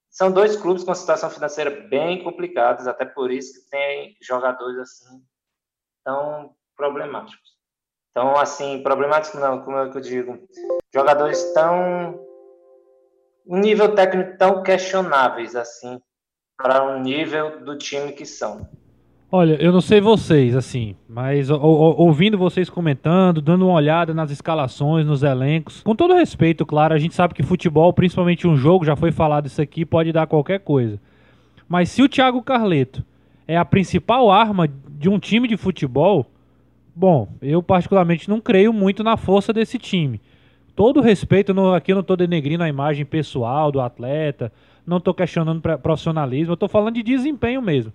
São 0.10 0.32
dois 0.32 0.56
clubes 0.56 0.84
com 0.84 0.94
situação 0.96 1.30
financeira 1.30 1.70
bem 1.70 2.24
complicadas, 2.24 2.88
até 2.88 3.06
por 3.06 3.32
isso 3.32 3.54
que 3.54 3.70
tem 3.70 4.18
jogadores 4.22 4.78
assim 4.80 5.24
tão 6.04 6.56
problemáticos. 6.76 7.58
Então, 8.12 8.36
assim, 8.36 8.82
problemáticos 8.82 9.40
não, 9.40 9.64
como 9.64 9.78
é 9.78 9.92
que 9.92 9.98
eu 9.98 10.02
digo? 10.02 10.48
Jogadores 10.92 11.54
tão. 11.54 12.26
Um 13.48 13.60
nível 13.60 13.96
técnico 13.96 14.38
tão 14.38 14.62
questionáveis, 14.62 15.56
assim, 15.56 16.00
para 16.58 16.84
um 16.84 17.02
nível 17.02 17.64
do 17.64 17.78
time 17.78 18.12
que 18.12 18.26
são. 18.26 18.68
Olha, 19.30 19.62
eu 19.62 19.74
não 19.74 19.82
sei 19.82 20.00
vocês, 20.00 20.56
assim, 20.56 20.96
mas 21.08 21.50
ouvindo 21.50 22.38
vocês 22.38 22.70
comentando, 22.70 23.42
dando 23.42 23.66
uma 23.66 23.74
olhada 23.76 24.14
nas 24.14 24.32
escalações, 24.32 25.06
nos 25.06 25.22
elencos, 25.22 25.82
com 25.82 25.94
todo 25.94 26.14
respeito, 26.14 26.66
claro, 26.66 26.94
a 26.94 26.98
gente 26.98 27.14
sabe 27.14 27.34
que 27.34 27.44
futebol, 27.44 27.92
principalmente 27.92 28.48
um 28.48 28.56
jogo, 28.56 28.86
já 28.86 28.96
foi 28.96 29.12
falado 29.12 29.48
isso 29.48 29.62
aqui, 29.62 29.86
pode 29.86 30.14
dar 30.14 30.28
qualquer 30.28 30.62
coisa. 30.62 30.98
Mas 31.68 31.90
se 31.90 32.02
o 32.02 32.08
Thiago 32.08 32.42
Carleto 32.42 33.04
é 33.46 33.58
a 33.58 33.66
principal 33.66 34.32
arma 34.32 34.70
de 34.90 35.10
um 35.10 35.20
time 35.20 35.46
de 35.46 35.58
futebol, 35.58 36.26
bom, 36.96 37.28
eu 37.42 37.62
particularmente 37.62 38.30
não 38.30 38.40
creio 38.40 38.72
muito 38.72 39.04
na 39.04 39.18
força 39.18 39.52
desse 39.52 39.78
time. 39.78 40.22
Todo 40.78 41.02
respeito, 41.02 41.56
no, 41.56 41.74
aqui 41.74 41.92
eu 41.92 41.96
não 41.96 42.02
estou 42.02 42.16
denegrindo 42.16 42.64
a 42.64 42.70
imagem 42.70 43.04
pessoal 43.04 43.72
do 43.72 43.82
atleta, 43.82 44.54
não 44.86 44.98
estou 44.98 45.12
questionando 45.12 45.60
profissionalismo, 45.80 46.54
estou 46.54 46.70
falando 46.70 46.94
de 46.94 47.02
desempenho 47.02 47.64
mesmo. 47.64 47.92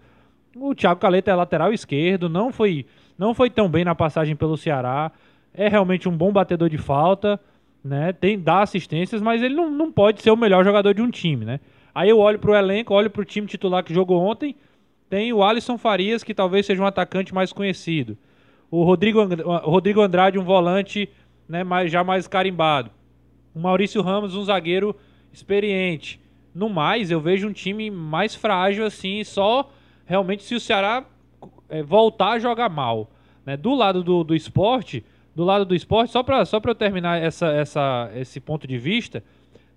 O 0.57 0.75
Thiago 0.75 0.99
Caleta 0.99 1.31
é 1.31 1.35
lateral 1.37 1.73
esquerdo, 1.73 2.29
não 2.29 2.53
foi, 2.53 2.85
não 3.17 3.35
foi 3.35 3.51
tão 3.51 3.69
bem 3.69 3.85
na 3.85 3.95
passagem 3.95 4.35
pelo 4.35 4.57
Ceará. 4.57 5.13
É 5.55 5.69
realmente 5.69 6.09
um 6.09 6.17
bom 6.17 6.33
batedor 6.33 6.69
de 6.69 6.77
falta, 6.77 7.39
né? 7.85 8.13
Tem 8.13 8.37
dá 8.37 8.63
assistências, 8.63 9.23
mas 9.23 9.41
ele 9.45 9.55
não, 9.55 9.71
não 9.71 9.93
pode 9.93 10.21
ser 10.21 10.33
o 10.33 10.37
melhor 10.37 10.65
jogador 10.65 10.93
de 10.93 11.03
um 11.03 11.09
time, 11.09 11.45
né? 11.45 11.61
Aí 11.95 12.09
eu 12.09 12.19
olho 12.19 12.41
pro 12.41 12.53
elenco, 12.53 12.95
olho 12.95 13.11
pro 13.11 13.25
time 13.25 13.47
titular 13.47 13.85
que 13.85 13.95
jogou 13.95 14.21
ontem, 14.21 14.57
tem 15.09 15.33
o 15.33 15.45
Alisson 15.45 15.79
Farias, 15.79 16.25
que 16.25 16.35
talvez 16.35 16.67
seja 16.67 16.83
um 16.83 16.87
atacante 16.87 17.33
mais 17.33 17.53
conhecido. 17.53 18.19
O 18.69 18.83
Rodrigo, 18.83 19.21
o 19.21 19.71
Rodrigo 19.71 20.01
Andrade, 20.01 20.37
um 20.37 20.43
volante 20.43 21.09
né, 21.49 21.65
mais, 21.65 21.91
já 21.91 22.03
mais 22.03 22.27
carimbado. 22.27 22.91
O 23.55 23.61
Maurício 23.61 24.03
Ramos, 24.03 24.35
um 24.35 24.45
zagueiro 24.45 24.97
experiente. 25.33 26.21
No 26.55 26.69
mais, 26.69 27.11
eu 27.11 27.21
vejo 27.21 27.49
um 27.49 27.53
time 27.53 27.91
mais 27.91 28.35
frágil 28.35 28.85
assim, 28.85 29.25
só 29.25 29.71
realmente 30.07 30.43
se 30.43 30.55
o 30.55 30.61
Ceará 30.61 31.05
é, 31.69 31.83
voltar 31.83 32.33
a 32.33 32.39
jogar 32.39 32.69
mal. 32.69 33.11
Né? 33.45 33.57
Do 33.57 33.75
lado 33.75 34.03
do, 34.03 34.23
do 34.23 34.35
esporte, 34.35 35.05
do 35.35 35.45
lado 35.45 35.65
do 35.65 35.75
esporte, 35.75 36.13
só 36.13 36.23
para 36.23 36.45
só 36.45 36.61
eu 36.63 36.75
terminar 36.75 37.21
essa, 37.21 37.47
essa, 37.49 38.11
esse 38.15 38.41
ponto 38.41 38.67
de 38.67 38.79
vista, 38.79 39.23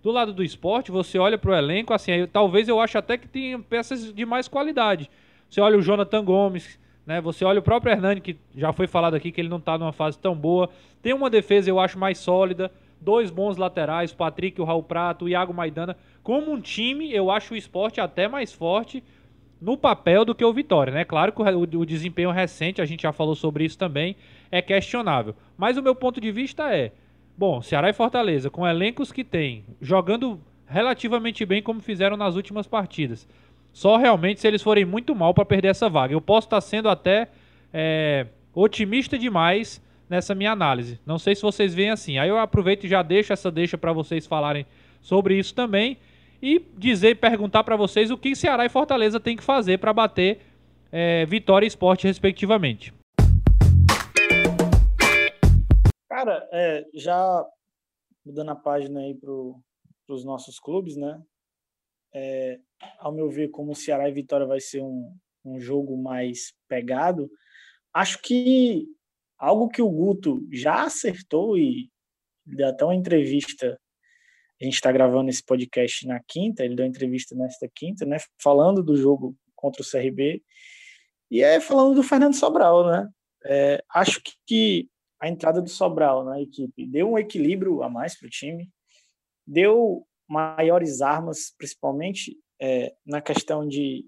do 0.04 0.12
lado 0.12 0.34
do 0.34 0.44
esporte, 0.44 0.92
você 0.92 1.18
olha 1.18 1.38
para 1.38 1.52
o 1.52 1.56
elenco, 1.56 1.94
assim, 1.94 2.12
aí, 2.12 2.28
talvez 2.28 2.68
eu 2.68 2.80
ache 2.80 2.98
até 2.98 3.18
que 3.18 3.28
tem 3.28 3.60
peças 3.62 4.14
de 4.14 4.26
mais 4.26 4.48
qualidade. 4.48 5.10
Você 5.50 5.60
olha 5.62 5.78
o 5.78 5.82
Jonathan 5.82 6.24
Gomes, 6.24 6.80
né? 7.06 7.22
Você 7.22 7.46
olha 7.46 7.60
o 7.60 7.64
próprio 7.64 7.92
Hernani, 7.92 8.20
que 8.20 8.38
já 8.56 8.74
foi 8.74 8.88
falado 8.88 9.16
aqui 9.16 9.32
que 9.32 9.40
ele 9.40 9.50
não 9.50 9.58
está 9.58 9.78
numa 9.78 9.92
fase 9.92 10.18
tão 10.18 10.36
boa. 10.36 10.70
Tem 11.02 11.14
uma 11.14 11.30
defesa, 11.30 11.70
eu 11.70 11.80
acho, 11.80 12.00
mais 12.00 12.18
sólida. 12.18 12.72
Dois 13.00 13.30
bons 13.30 13.58
laterais, 13.58 14.12
o 14.12 14.16
Patrick, 14.16 14.60
o 14.60 14.64
Raul 14.64 14.82
Prato, 14.82 15.26
o 15.26 15.30
Iago 15.30 15.54
Maidana. 15.54 15.96
Como 16.24 16.52
um 16.52 16.60
time, 16.60 17.14
eu 17.14 17.30
acho 17.30 17.54
o 17.54 17.58
esporte 17.58 18.02
até 18.02 18.28
mais 18.28 18.52
forte 18.52 19.04
no 19.62 19.78
papel 19.78 20.26
do 20.26 20.36
que 20.36 20.44
o 20.44 20.54
Vitória, 20.54 20.94
né? 20.94 21.06
Claro 21.06 21.32
que 21.32 21.42
o, 21.42 21.82
o, 21.82 21.86
desempenho 21.86 22.32
recente, 22.32 22.82
a 22.82 22.86
gente 22.86 23.04
já 23.04 23.12
falou 23.12 23.36
sobre 23.36 23.64
isso 23.64 23.78
também, 23.78 24.16
é 24.52 24.62
questionável. 24.62 25.36
Mas 25.58 25.78
o 25.78 25.84
meu 25.84 25.96
ponto 25.96 26.20
de 26.20 26.32
vista 26.32 26.74
é, 26.74 26.92
bom, 27.38 27.62
Ceará 27.62 27.90
e 27.90 27.94
Fortaleza, 27.94 28.50
com 28.50 28.68
elencos 28.68 29.12
que 29.12 29.24
tem, 29.24 29.66
jogando 29.82 30.40
relativamente 30.68 31.46
bem 31.46 31.62
como 31.62 31.80
fizeram 31.80 32.18
nas 32.18 32.36
últimas 32.36 32.68
partidas. 32.68 33.28
Só 33.76 33.98
realmente 33.98 34.40
se 34.40 34.48
eles 34.48 34.62
forem 34.62 34.86
muito 34.86 35.14
mal 35.14 35.34
para 35.34 35.44
perder 35.44 35.68
essa 35.68 35.90
vaga. 35.90 36.14
Eu 36.14 36.22
posso 36.22 36.48
estar 36.48 36.56
tá 36.56 36.62
sendo 36.62 36.88
até 36.88 37.28
é, 37.74 38.26
otimista 38.54 39.18
demais 39.18 39.84
nessa 40.10 40.34
minha 40.34 40.54
análise. 40.54 40.98
Não 41.06 41.20
sei 41.20 41.36
se 41.36 41.42
vocês 41.42 41.74
veem 41.74 41.90
assim. 41.90 42.18
Aí 42.18 42.30
eu 42.30 42.38
aproveito 42.38 42.86
e 42.86 42.88
já 42.88 43.04
deixo 43.04 43.34
essa 43.34 43.52
deixa 43.52 43.78
para 43.78 43.92
vocês 43.92 44.26
falarem 44.26 44.66
sobre 45.02 45.38
isso 45.38 45.54
também 45.54 45.98
e 46.42 46.66
dizer, 46.78 47.18
perguntar 47.18 47.66
para 47.66 47.76
vocês 47.76 48.10
o 48.12 48.18
que 48.18 48.34
Ceará 48.34 48.66
e 48.66 48.70
Fortaleza 48.70 49.20
tem 49.20 49.36
que 49.36 49.44
fazer 49.44 49.78
para 49.78 49.92
bater 49.92 50.40
é, 50.90 51.26
Vitória 51.26 51.66
e 51.66 51.68
Esporte, 51.68 52.08
respectivamente. 52.08 52.94
Cara, 56.08 56.48
é, 56.54 56.86
já 56.94 57.46
mudando 58.26 58.52
a 58.52 58.56
página 58.56 59.02
aí 59.02 59.14
para 59.14 59.34
os 60.16 60.24
nossos 60.24 60.62
clubes, 60.62 60.96
né? 60.96 61.22
É, 62.16 62.58
ao 63.00 63.12
meu 63.12 63.30
ver, 63.30 63.50
como 63.50 63.76
Ceará 63.76 64.08
e 64.08 64.14
Vitória 64.14 64.48
vai 64.48 64.62
ser 64.62 64.82
um, 64.82 65.14
um 65.44 65.60
jogo 65.60 65.98
mais 65.98 66.54
pegado, 66.68 67.30
acho 67.94 68.22
que 68.22 68.88
algo 69.38 69.68
que 69.68 69.82
o 69.82 69.90
Guto 69.90 70.48
já 70.50 70.86
acertou 70.86 71.58
e 71.58 71.92
deu 72.46 72.70
até 72.70 72.86
uma 72.86 72.96
entrevista 72.96 73.78
a 74.62 74.64
gente 74.64 74.76
está 74.76 74.92
gravando 74.92 75.30
esse 75.30 75.44
podcast 75.44 76.08
na 76.08 76.20
quinta, 76.26 76.64
ele 76.64 76.76
deu 76.76 76.86
entrevista 76.86 77.36
nesta 77.36 77.68
quinta, 77.74 78.06
né, 78.06 78.18
falando 78.42 78.82
do 78.82 78.96
jogo 78.96 79.36
contra 79.56 79.82
o 79.82 79.86
CRB, 79.86 80.42
e 81.30 81.42
é 81.42 81.60
falando 81.60 81.96
do 81.96 82.04
Fernando 82.04 82.36
Sobral, 82.36 82.86
né? 82.86 83.10
É, 83.44 83.84
acho 83.94 84.22
que 84.48 84.90
a 85.20 85.28
entrada 85.28 85.62
do 85.62 85.70
Sobral 85.70 86.24
na 86.24 86.42
equipe 86.42 86.86
deu 86.86 87.12
um 87.12 87.18
equilíbrio 87.18 87.84
a 87.84 87.90
mais 87.90 88.18
para 88.18 88.28
o 88.28 88.30
time, 88.30 88.70
deu 89.46 90.08
maiores 90.28 91.02
armas, 91.02 91.54
principalmente 91.58 92.38
é, 92.60 92.96
na 93.06 93.22
questão 93.22 93.68
de 93.68 94.06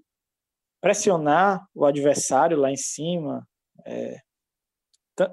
pressionar 0.80 1.66
o 1.74 1.84
adversário 1.84 2.56
lá 2.56 2.70
em 2.70 2.76
cima, 2.76 3.46
é, 3.84 4.20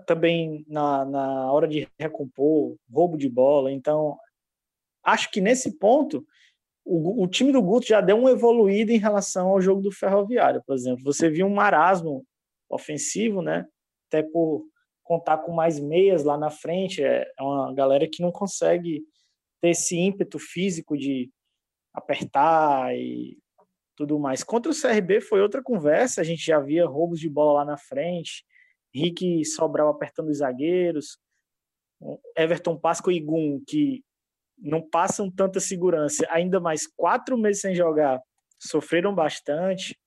também 0.08 0.66
na, 0.68 1.06
na 1.06 1.52
hora 1.52 1.68
de 1.68 1.88
recompor, 2.00 2.76
roubo 2.92 3.18
de 3.18 3.30
bola. 3.30 3.72
Então, 3.72 4.18
acho 5.04 5.30
que 5.32 5.40
nesse 5.40 5.78
ponto 5.78 6.26
o, 6.84 7.24
o, 7.24 7.28
time 7.28 7.52
do 7.52 7.62
Guto 7.62 7.88
já 7.88 8.00
deu 8.02 8.18
uma 8.18 8.32
evoluída 8.32 8.92
em 8.92 8.98
relação 8.98 9.50
ao 9.50 9.62
jogo 9.62 9.82
do 9.82 9.92
Ferroviário, 9.92 10.64
por 10.66 10.76
exemplo. 10.76 11.04
Você 11.04 11.30
viu 11.30 11.48
um 11.48 11.54
marasmo 11.54 12.26
ofensivo, 12.70 13.42
né? 13.42 13.66
Até 14.08 14.22
por 14.22 14.66
contar 15.04 15.40
com 15.40 15.52
mais 15.52 15.80
meias 15.80 16.24
lá 16.24 16.38
na 16.38 16.50
frente, 16.50 17.04
é, 17.04 17.28
é 17.38 17.44
uma 17.44 17.74
galera 17.74 18.08
que 18.08 18.22
não 18.22 18.32
consegue 18.32 19.04
ter 19.62 19.70
esse 19.70 19.98
ímpeto 19.98 20.40
físico 20.40 20.98
de 20.98 21.30
apertar 21.94 22.96
e 22.96 23.38
tudo 23.96 24.20
mais. 24.20 24.44
Contra 24.44 24.72
o 24.72 24.76
CRB 24.76 25.22
foi 25.22 25.42
outra 25.42 25.64
conversa, 25.64 26.22
a 26.22 26.24
gente 26.24 26.46
já 26.46 26.60
via 26.60 26.86
roubos 26.86 27.20
de 27.20 27.30
bola 27.30 27.60
lá 27.60 27.66
na 27.66 27.78
frente, 27.78 28.46
Rick 28.94 29.44
Sobral 29.46 29.90
apertando 29.90 30.30
os 30.30 30.38
zagueiros, 30.38 31.18
Everton 32.38 32.78
Pasco 32.78 33.12
e 33.12 33.20
Gum, 33.20 33.62
que 33.66 34.04
não 34.58 34.82
passam 34.82 35.30
tanta 35.30 35.60
segurança, 35.60 36.26
ainda 36.30 36.60
mais 36.60 36.88
quatro 36.88 37.38
meses 37.38 37.62
sem 37.62 37.76
jogar, 37.76 38.22
sofreram 38.60 39.14
bastante. 39.14 39.98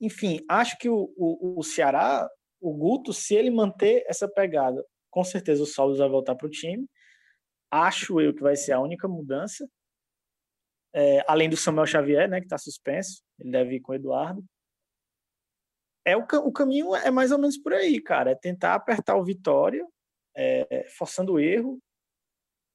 Enfim, 0.00 0.40
acho 0.48 0.76
que 0.78 0.88
o, 0.88 1.12
o, 1.16 1.58
o 1.58 1.62
Ceará, 1.62 2.28
o 2.60 2.72
Guto, 2.74 3.12
se 3.12 3.34
ele 3.34 3.50
manter 3.50 4.04
essa 4.06 4.28
pegada, 4.28 4.84
com 5.10 5.24
certeza 5.24 5.62
o 5.62 5.66
Saulo 5.66 5.96
vai 5.96 6.08
voltar 6.08 6.34
para 6.34 6.46
o 6.46 6.50
time. 6.50 6.86
Acho 7.70 8.20
eu 8.20 8.34
que 8.34 8.42
vai 8.42 8.56
ser 8.56 8.72
a 8.72 8.80
única 8.80 9.06
mudança. 9.06 9.68
é, 10.92 11.22
além 11.28 11.50
do 11.50 11.56
Samuel 11.56 11.86
Xavier, 11.86 12.28
né, 12.28 12.40
que 12.40 12.46
está 12.46 12.56
suspenso, 12.56 13.22
ele 13.38 13.50
deve 13.50 13.76
ir 13.76 13.80
com 13.80 13.92
o 13.92 13.94
Eduardo. 13.94 14.44
É 16.04 16.16
o, 16.16 16.20
o 16.20 16.52
caminho 16.52 16.94
é 16.96 17.10
mais 17.10 17.30
ou 17.30 17.38
menos 17.38 17.58
por 17.58 17.74
aí, 17.74 18.00
cara, 18.00 18.30
é 18.30 18.34
tentar 18.34 18.74
apertar 18.74 19.16
o 19.16 19.24
Vitória, 19.24 19.86
é, 20.34 20.86
forçando 20.96 21.34
o 21.34 21.40
erro, 21.40 21.78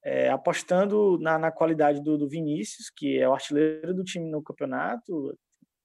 é, 0.04 0.30
apostando 0.30 1.18
na, 1.20 1.40
na 1.40 1.52
qualidade 1.52 2.02
do, 2.04 2.18
do, 2.18 2.28
Vinícius, 2.28 2.92
que 2.96 3.18
é 3.18 3.28
o 3.28 3.34
artilheiro 3.34 3.94
do 3.94 4.04
time 4.04 4.30
no 4.30 4.44
campeonato, 4.44 5.36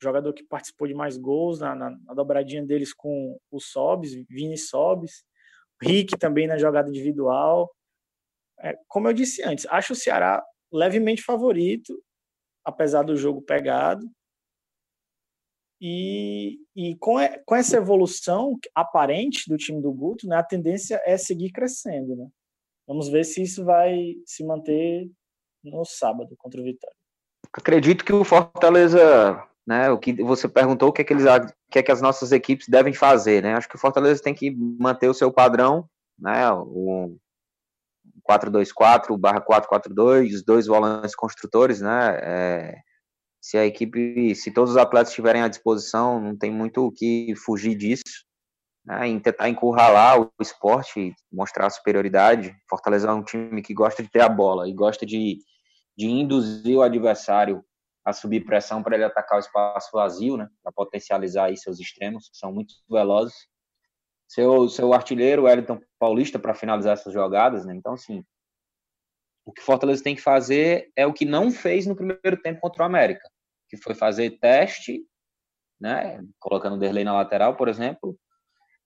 jogador 0.03 0.33
que 0.33 0.45
participou 0.45 0.87
de 0.87 0.95
mais 0.95 1.17
gols 1.17 1.61
na, 1.61 1.75
na, 1.75 1.91
na 1.91 2.15
dobradinha 2.15 2.65
deles 2.65 2.93
com 2.93 3.39
o 3.51 3.61
Sobis, 3.61 4.13
Vini 4.29 4.59
Sobis, 4.59 5.25
Rick 5.81 6.19
também 6.19 6.47
na 6.47 6.59
jogada 6.59 6.89
individual. 6.89 7.73
É, 8.61 8.77
como 8.89 9.09
eu 9.09 9.13
disse 9.13 9.43
antes, 9.43 9.67
acho 9.67 9.93
o 9.93 9.97
Ceará 9.97 10.43
levemente 10.73 11.23
favorito, 11.23 12.03
apesar 12.65 13.03
do 13.03 13.17
jogo 13.17 13.43
pegado. 13.43 14.09
E, 15.81 16.59
e 16.75 16.97
com, 16.97 17.15
com 17.47 17.55
essa 17.55 17.77
evolução 17.77 18.59
aparente 18.75 19.49
do 19.49 19.57
time 19.57 19.81
do 19.81 19.93
Guto, 19.93 20.27
né, 20.27 20.37
a 20.37 20.43
tendência 20.43 21.01
é 21.05 21.17
seguir 21.17 21.53
crescendo. 21.53 22.17
Né? 22.17 22.29
Vamos 22.87 23.09
ver 23.09 23.25
se 23.25 23.43
isso 23.43 23.65
vai 23.65 24.15
se 24.27 24.45
manter 24.45 25.09
no 25.63 25.85
sábado 25.85 26.35
contra 26.37 26.61
o 26.61 26.65
Vitória. 26.65 26.97
Acredito 27.53 28.05
que 28.05 28.13
o 28.13 28.25
Fortaleza, 28.25 29.43
né, 29.67 29.89
o 29.91 29.99
que 29.99 30.13
você 30.23 30.49
perguntou, 30.49 30.89
o 30.89 30.93
que 30.93 31.03
é 31.03 31.05
que, 31.05 31.13
eles, 31.13 31.25
o 31.25 31.71
que, 31.71 31.79
é 31.79 31.83
que 31.83 31.93
as 31.93 32.03
nossas 32.03 32.33
equipes 32.33 32.69
devem 32.69 32.93
fazer, 32.93 33.43
né? 33.43 33.55
Acho 33.55 33.69
que 33.69 33.77
o 33.77 33.81
Fortaleza 33.81 34.23
tem 34.23 34.35
que 34.35 34.51
manter 34.51 35.09
o 35.09 35.15
seu 35.15 35.33
padrão, 35.33 35.89
né, 36.19 36.51
o 36.53 37.17
4-2-4 38.29 39.17
barra 39.19 39.41
4-4-2, 39.41 40.35
os 40.35 40.45
dois 40.45 40.67
volantes 40.67 41.15
construtores, 41.15 41.81
né, 41.81 42.19
é, 42.23 42.75
se 43.41 43.57
a 43.57 43.65
equipe, 43.65 44.35
se 44.35 44.53
todos 44.53 44.73
os 44.73 44.77
atletas 44.77 45.09
estiverem 45.09 45.43
à 45.43 45.49
disposição, 45.49 46.21
não 46.21 46.37
tem 46.37 46.51
muito 46.51 46.85
o 46.85 46.93
que 46.93 47.35
fugir 47.37 47.75
disso, 47.77 48.27
né, 48.85 49.09
em 49.09 49.19
tentar 49.19 49.49
encurralar 49.49 50.21
o 50.21 50.31
esporte, 50.41 51.15
mostrar 51.33 51.67
a 51.67 51.71
superioridade. 51.71 52.55
Fortaleza 52.69 53.09
é 53.09 53.13
um 53.13 53.23
time 53.23 53.63
que 53.63 53.73
gosta 53.73 54.03
de 54.03 54.11
ter 54.11 54.21
a 54.21 54.29
bola 54.29 54.69
e 54.69 54.73
gosta 54.73 55.07
de, 55.07 55.39
de 55.97 56.07
induzir 56.07 56.77
o 56.77 56.83
adversário 56.83 57.65
a 58.05 58.13
subir 58.13 58.45
pressão 58.45 58.83
para 58.83 58.97
ele 58.97 59.05
atacar 59.05 59.37
o 59.37 59.41
espaço 59.41 59.91
vazio, 59.93 60.37
né, 60.37 60.49
para 60.63 60.73
potencializar 60.73 61.47
aí 61.47 61.57
seus 61.57 61.79
extremos, 61.79 62.29
que 62.29 62.37
são 62.39 62.53
muito 62.53 62.75
velozes. 62.89 63.35
Seu, 64.29 64.69
seu 64.69 64.93
artilheiro, 64.93 65.45
Wellington 65.45 65.81
Paulista, 65.99 66.39
para 66.39 66.55
finalizar 66.55 66.93
essas 66.93 67.13
jogadas, 67.13 67.65
né, 67.65 67.75
então, 67.75 67.95
assim, 67.95 68.23
o 69.45 69.53
que 69.53 69.63
Fortaleza 69.63 70.05
tem 70.05 70.15
que 70.15 70.21
fazer 70.21 70.93
é 70.95 71.07
o 71.07 71.13
que 71.15 71.25
não 71.25 71.51
fez 71.51 71.87
no 71.87 71.97
primeiro 71.97 72.37
tempo 72.37 72.61
contra 72.61 72.83
o 72.83 72.87
América, 72.87 73.27
que 73.69 73.79
foi 73.79 73.95
fazer 73.95 74.39
teste, 74.39 75.03
né, 75.81 76.23
colocando 76.39 76.77
o 76.77 76.79
Derlei 76.79 77.05
na 77.05 77.15
lateral, 77.15 77.57
por 77.57 77.69
exemplo, 77.69 78.19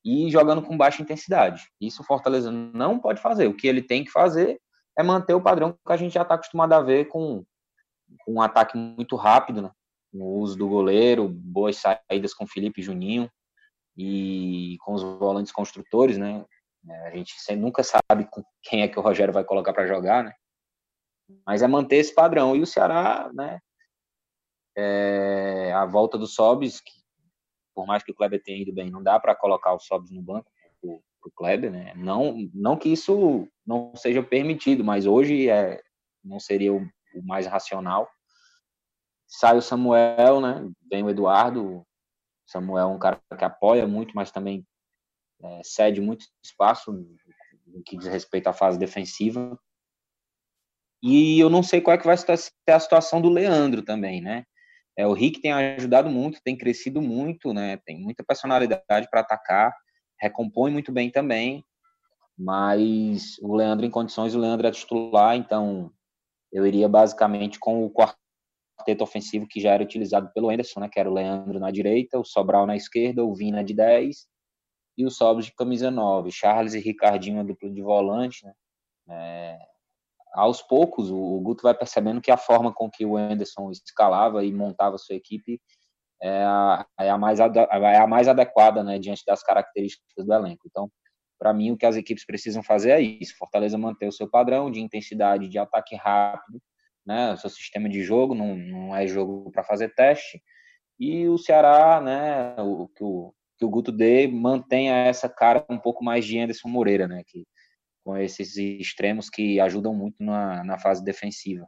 e 0.04 0.30
jogando 0.30 0.62
com 0.62 0.76
baixa 0.76 1.02
intensidade. 1.02 1.68
Isso 1.80 2.02
o 2.02 2.04
Fortaleza 2.04 2.50
não 2.50 2.98
pode 2.98 3.20
fazer. 3.20 3.48
O 3.48 3.56
que 3.56 3.66
ele 3.66 3.82
tem 3.82 4.04
que 4.04 4.10
fazer 4.10 4.60
é 4.96 5.02
manter 5.02 5.34
o 5.34 5.42
padrão 5.42 5.72
que 5.72 5.92
a 5.92 5.96
gente 5.96 6.12
já 6.12 6.22
está 6.22 6.34
acostumado 6.34 6.72
a 6.72 6.80
ver 6.80 7.06
com, 7.06 7.44
com 8.24 8.34
um 8.34 8.42
ataque 8.42 8.76
muito 8.76 9.16
rápido, 9.16 9.62
né? 9.62 9.70
no 10.12 10.26
uso 10.26 10.56
do 10.56 10.68
goleiro, 10.68 11.26
boas 11.28 11.76
saídas 11.76 12.34
com 12.34 12.46
Felipe 12.46 12.82
Juninho 12.82 13.30
e 13.96 14.76
com 14.80 14.94
os 14.94 15.02
volantes 15.02 15.52
construtores, 15.52 16.18
né? 16.18 16.44
É, 16.88 17.08
a 17.08 17.10
gente 17.16 17.34
nunca 17.56 17.82
sabe 17.82 18.28
quem 18.62 18.82
é 18.82 18.88
que 18.88 18.98
o 18.98 19.02
Rogério 19.02 19.32
vai 19.32 19.44
colocar 19.44 19.72
para 19.72 19.86
jogar, 19.86 20.24
né? 20.24 20.32
Mas 21.46 21.62
é 21.62 21.68
manter 21.68 21.96
esse 21.96 22.14
padrão. 22.14 22.56
E 22.56 22.60
o 22.60 22.66
Ceará, 22.66 23.30
né? 23.32 23.60
É, 24.76 25.72
a 25.74 25.84
volta 25.84 26.18
do 26.18 26.26
Sobis, 26.26 26.80
que 26.80 27.02
por 27.74 27.86
mais 27.86 28.02
que 28.02 28.10
o 28.10 28.14
Kleber 28.14 28.42
tenha 28.42 28.60
ido 28.60 28.72
bem, 28.72 28.90
não 28.90 29.02
dá 29.02 29.18
para 29.18 29.34
colocar 29.34 29.72
o 29.72 29.80
Sobs 29.80 30.10
no 30.10 30.22
banco 30.22 30.50
para 30.80 31.28
o 31.28 31.32
Kleber, 31.34 31.70
né? 31.70 31.92
Não, 31.94 32.36
não 32.52 32.76
que 32.76 32.88
isso 32.88 33.48
não 33.64 33.94
seja 33.94 34.22
permitido, 34.22 34.82
mas 34.82 35.06
hoje 35.06 35.48
é, 35.48 35.80
não 36.24 36.40
seria 36.40 36.72
o, 36.72 36.80
o 37.14 37.22
mais 37.22 37.46
racional. 37.46 38.08
Sai 39.26 39.56
o 39.56 39.62
Samuel, 39.62 40.40
né? 40.40 40.68
Vem 40.90 41.02
o 41.02 41.10
Eduardo. 41.10 41.86
Samuel 42.52 42.90
é 42.90 42.94
um 42.94 42.98
cara 42.98 43.20
que 43.38 43.44
apoia 43.44 43.86
muito, 43.86 44.14
mas 44.14 44.30
também 44.30 44.66
é, 45.42 45.60
cede 45.64 46.00
muito 46.00 46.26
espaço 46.44 46.92
no 46.92 47.82
que 47.82 47.96
diz 47.96 48.06
respeito 48.06 48.48
à 48.48 48.52
fase 48.52 48.78
defensiva. 48.78 49.58
E 51.02 51.40
eu 51.40 51.50
não 51.50 51.62
sei 51.62 51.80
qual 51.80 51.94
é 51.94 51.98
que 51.98 52.06
vai 52.06 52.16
ser 52.16 52.32
a 52.68 52.78
situação 52.78 53.20
do 53.20 53.28
Leandro 53.28 53.82
também, 53.82 54.20
né? 54.20 54.44
É, 54.96 55.06
o 55.06 55.12
Rick 55.12 55.40
tem 55.40 55.52
ajudado 55.52 56.10
muito, 56.10 56.40
tem 56.44 56.56
crescido 56.56 57.00
muito, 57.00 57.52
né? 57.52 57.78
Tem 57.78 57.98
muita 57.98 58.22
personalidade 58.22 59.08
para 59.10 59.20
atacar, 59.20 59.74
recompõe 60.20 60.70
muito 60.70 60.92
bem 60.92 61.10
também. 61.10 61.64
Mas 62.38 63.36
o 63.40 63.54
Leandro 63.56 63.84
em 63.84 63.90
condições, 63.90 64.34
o 64.34 64.38
Leandro 64.38 64.66
é 64.66 64.70
titular, 64.70 65.36
então 65.36 65.90
eu 66.52 66.66
iria 66.66 66.88
basicamente 66.88 67.58
com 67.58 67.84
o 67.84 67.90
quarteto 68.82 69.04
ofensivo 69.04 69.46
que 69.46 69.60
já 69.60 69.72
era 69.72 69.82
utilizado 69.82 70.30
pelo 70.32 70.50
Anderson, 70.50 70.80
né? 70.80 70.88
Que 70.90 70.98
era 70.98 71.10
o 71.10 71.14
Leandro 71.14 71.58
na 71.60 71.70
direita, 71.70 72.18
o 72.18 72.24
Sobral 72.24 72.66
na 72.66 72.76
esquerda, 72.76 73.24
o 73.24 73.34
Vina 73.34 73.62
de 73.62 73.74
10 73.74 74.26
e 74.98 75.06
o 75.06 75.10
Sobres 75.10 75.46
de 75.46 75.54
camisa 75.54 75.90
9. 75.90 76.30
Charles 76.30 76.74
e 76.74 76.80
Ricardinho 76.80 77.40
a 77.40 77.42
dupla 77.42 77.70
de 77.70 77.82
volante, 77.82 78.44
né? 78.44 78.52
É, 79.08 79.58
aos 80.34 80.62
poucos, 80.62 81.10
o, 81.10 81.40
Guto 81.40 81.62
vai 81.62 81.74
percebendo 81.74 82.20
que 82.20 82.30
a 82.30 82.36
forma 82.36 82.72
com 82.72 82.90
que 82.90 83.04
o 83.04 83.16
Anderson 83.16 83.70
escalava 83.70 84.44
e 84.44 84.52
montava 84.52 84.96
sua 84.96 85.14
equipe 85.14 85.60
é 86.22 86.44
a, 86.44 86.86
é 87.00 87.10
a, 87.10 87.18
mais, 87.18 87.40
é 87.40 87.98
a 87.98 88.06
mais 88.06 88.28
adequada 88.28 88.82
né, 88.82 88.98
diante 88.98 89.24
das 89.26 89.42
características 89.42 90.24
do 90.24 90.32
elenco. 90.32 90.62
Então, 90.66 90.90
para 91.38 91.52
mim, 91.52 91.72
o 91.72 91.76
que 91.76 91.84
as 91.84 91.96
equipes 91.96 92.24
precisam 92.24 92.62
fazer 92.62 92.90
é 92.92 93.00
isso: 93.00 93.36
Fortaleza 93.36 93.76
manter 93.76 94.06
o 94.06 94.12
seu 94.12 94.30
padrão 94.30 94.70
de 94.70 94.80
intensidade, 94.80 95.48
de 95.48 95.58
ataque 95.58 95.96
rápido, 95.96 96.62
né, 97.06 97.32
o 97.32 97.36
seu 97.36 97.50
sistema 97.50 97.88
de 97.88 98.02
jogo, 98.02 98.34
não, 98.34 98.56
não 98.56 98.96
é 98.96 99.06
jogo 99.06 99.50
para 99.50 99.64
fazer 99.64 99.94
teste. 99.94 100.42
E 100.98 101.26
o 101.28 101.38
Ceará, 101.38 102.00
né, 102.00 102.54
o, 102.58 102.88
que, 102.88 103.02
o, 103.02 103.34
que 103.58 103.64
o 103.64 103.70
Guto 103.70 103.90
dê, 103.90 104.28
mantenha 104.28 104.94
essa 104.94 105.28
cara 105.28 105.64
um 105.68 105.78
pouco 105.78 106.04
mais 106.04 106.24
de 106.24 106.38
Anderson 106.38 106.68
Moreira, 106.68 107.08
né, 107.08 107.22
que 107.26 107.44
com 108.04 108.16
esses 108.16 108.56
extremos 108.56 109.30
que 109.30 109.60
ajudam 109.60 109.94
muito 109.94 110.16
na, 110.20 110.64
na 110.64 110.78
fase 110.78 111.04
defensiva. 111.04 111.66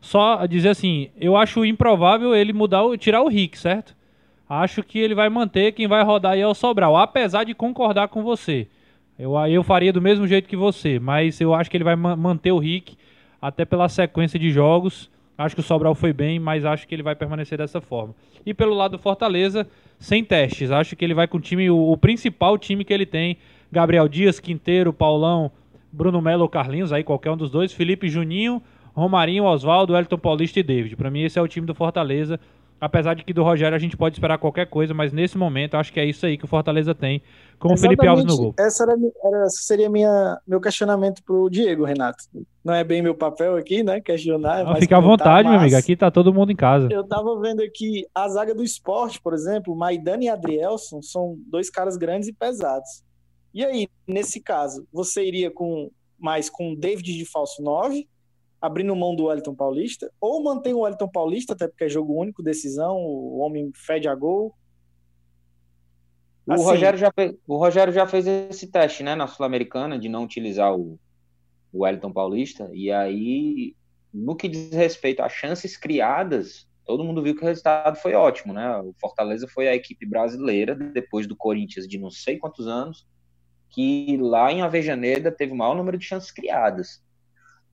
Só 0.00 0.44
dizer 0.46 0.68
assim, 0.68 1.10
eu 1.16 1.36
acho 1.36 1.64
improvável 1.64 2.34
ele 2.34 2.52
mudar, 2.52 2.82
tirar 2.98 3.22
o 3.22 3.28
Rick, 3.28 3.58
certo? 3.58 3.96
Acho 4.48 4.82
que 4.82 4.98
ele 4.98 5.14
vai 5.14 5.28
manter, 5.28 5.72
quem 5.72 5.88
vai 5.88 6.04
rodar 6.04 6.32
aí 6.32 6.40
é 6.40 6.46
o 6.46 6.54
Sobral, 6.54 6.96
apesar 6.96 7.44
de 7.44 7.54
concordar 7.54 8.08
com 8.08 8.22
você. 8.22 8.68
Eu, 9.18 9.34
eu 9.46 9.62
faria 9.64 9.92
do 9.92 10.00
mesmo 10.00 10.26
jeito 10.26 10.48
que 10.48 10.56
você, 10.56 10.98
mas 10.98 11.40
eu 11.40 11.54
acho 11.54 11.70
que 11.70 11.76
ele 11.76 11.84
vai 11.84 11.96
manter 11.96 12.52
o 12.52 12.58
Rick, 12.58 12.96
até 13.40 13.64
pela 13.64 13.88
sequência 13.88 14.38
de 14.38 14.50
jogos. 14.50 15.10
Acho 15.38 15.54
que 15.54 15.60
o 15.60 15.64
Sobral 15.64 15.94
foi 15.94 16.12
bem, 16.12 16.38
mas 16.38 16.64
acho 16.64 16.88
que 16.88 16.94
ele 16.94 17.02
vai 17.02 17.14
permanecer 17.14 17.58
dessa 17.58 17.80
forma. 17.80 18.14
E 18.44 18.54
pelo 18.54 18.74
lado 18.74 18.92
do 18.92 18.98
Fortaleza, 18.98 19.66
sem 19.98 20.24
testes. 20.24 20.70
Acho 20.70 20.96
que 20.96 21.04
ele 21.04 21.14
vai 21.14 21.28
com 21.28 21.36
o 21.36 21.40
time, 21.40 21.68
o, 21.68 21.92
o 21.92 21.96
principal 21.96 22.56
time 22.56 22.84
que 22.84 22.92
ele 22.92 23.06
tem, 23.06 23.36
Gabriel 23.70 24.08
Dias, 24.08 24.40
Quinteiro, 24.40 24.92
Paulão, 24.92 25.50
Bruno 25.92 26.20
Melo 26.20 26.48
Carlinhos, 26.48 26.92
aí 26.92 27.04
qualquer 27.04 27.30
um 27.30 27.36
dos 27.36 27.50
dois, 27.50 27.72
Felipe 27.72 28.08
Juninho, 28.08 28.62
Romarinho, 28.94 29.44
Oswaldo, 29.44 29.96
Elton 29.96 30.18
Paulista 30.18 30.60
e 30.60 30.62
David. 30.62 30.96
Para 30.96 31.10
mim 31.10 31.22
esse 31.22 31.38
é 31.38 31.42
o 31.42 31.48
time 31.48 31.66
do 31.66 31.74
Fortaleza. 31.74 32.40
Apesar 32.78 33.14
de 33.14 33.24
que 33.24 33.32
do 33.32 33.42
Rogério 33.42 33.74
a 33.74 33.78
gente 33.78 33.96
pode 33.96 34.16
esperar 34.16 34.36
qualquer 34.36 34.66
coisa, 34.66 34.92
mas 34.92 35.12
nesse 35.12 35.38
momento 35.38 35.76
acho 35.76 35.90
que 35.92 35.98
é 35.98 36.04
isso 36.04 36.26
aí 36.26 36.36
que 36.36 36.44
o 36.44 36.48
Fortaleza 36.48 36.94
tem 36.94 37.22
com 37.58 37.72
o 37.72 37.76
Felipe 37.76 38.06
Alves 38.06 38.26
no 38.26 38.36
gol. 38.36 38.54
Essa 38.58 38.84
era, 38.84 38.94
era, 39.24 39.48
seria 39.48 39.88
minha, 39.88 40.38
meu 40.46 40.60
questionamento 40.60 41.22
pro 41.24 41.48
Diego, 41.48 41.84
Renato. 41.84 42.22
Não 42.62 42.74
é 42.74 42.84
bem 42.84 43.00
meu 43.00 43.14
papel 43.14 43.56
aqui, 43.56 43.82
né? 43.82 44.00
Questionar. 44.00 44.64
Não, 44.64 44.76
fica 44.76 44.98
à 44.98 45.00
vontade, 45.00 45.48
meu 45.48 45.58
amigo. 45.58 45.76
Aqui 45.76 45.96
tá 45.96 46.10
todo 46.10 46.34
mundo 46.34 46.52
em 46.52 46.56
casa. 46.56 46.88
Eu 46.90 47.04
tava 47.04 47.40
vendo 47.40 47.62
aqui 47.62 48.06
a 48.14 48.28
zaga 48.28 48.54
do 48.54 48.62
esporte, 48.62 49.22
por 49.22 49.32
exemplo, 49.32 49.74
Maidana 49.74 50.24
e 50.24 50.28
Adrielson 50.28 51.00
são 51.00 51.38
dois 51.50 51.70
caras 51.70 51.96
grandes 51.96 52.28
e 52.28 52.32
pesados. 52.32 53.02
E 53.54 53.64
aí, 53.64 53.88
nesse 54.06 54.38
caso, 54.38 54.86
você 54.92 55.24
iria 55.24 55.50
com 55.50 55.90
mais 56.18 56.50
com 56.50 56.74
David 56.74 57.16
de 57.16 57.24
falso 57.24 57.62
9, 57.62 58.06
abrindo 58.60 58.94
mão 58.96 59.14
do 59.14 59.24
Wellington 59.24 59.54
Paulista, 59.54 60.10
ou 60.20 60.42
mantém 60.42 60.74
o 60.74 60.80
Wellington 60.80 61.08
Paulista, 61.08 61.52
até 61.52 61.68
porque 61.68 61.84
é 61.84 61.88
jogo 61.88 62.14
único, 62.14 62.42
decisão, 62.42 62.96
o 62.96 63.38
homem 63.38 63.70
fede 63.74 64.08
a 64.08 64.14
gol. 64.14 64.54
O, 66.46 66.52
assim, 66.52 66.64
Rogério 66.64 66.98
já 66.98 67.12
fez, 67.12 67.34
o 67.46 67.56
Rogério 67.56 67.92
já 67.92 68.06
fez 68.06 68.26
esse 68.26 68.70
teste, 68.70 69.02
né, 69.02 69.14
na 69.14 69.26
Sul-Americana, 69.26 69.98
de 69.98 70.08
não 70.08 70.24
utilizar 70.24 70.74
o, 70.74 70.98
o 71.72 71.82
Wellington 71.82 72.12
Paulista, 72.12 72.70
e 72.72 72.90
aí, 72.90 73.74
no 74.12 74.36
que 74.36 74.48
diz 74.48 74.70
respeito 74.70 75.22
a 75.22 75.28
chances 75.28 75.76
criadas, 75.76 76.66
todo 76.84 77.04
mundo 77.04 77.22
viu 77.22 77.34
que 77.34 77.42
o 77.42 77.46
resultado 77.46 77.96
foi 77.96 78.14
ótimo, 78.14 78.52
né? 78.52 78.78
O 78.78 78.94
Fortaleza 79.00 79.48
foi 79.48 79.66
a 79.66 79.74
equipe 79.74 80.06
brasileira, 80.06 80.74
depois 80.74 81.26
do 81.26 81.36
Corinthians 81.36 81.86
de 81.86 81.98
não 81.98 82.10
sei 82.10 82.38
quantos 82.38 82.68
anos, 82.68 83.06
que 83.70 84.16
lá 84.18 84.52
em 84.52 84.62
Avejaneda 84.62 85.32
teve 85.32 85.52
o 85.52 85.56
maior 85.56 85.74
número 85.74 85.98
de 85.98 86.04
chances 86.04 86.30
criadas. 86.30 87.04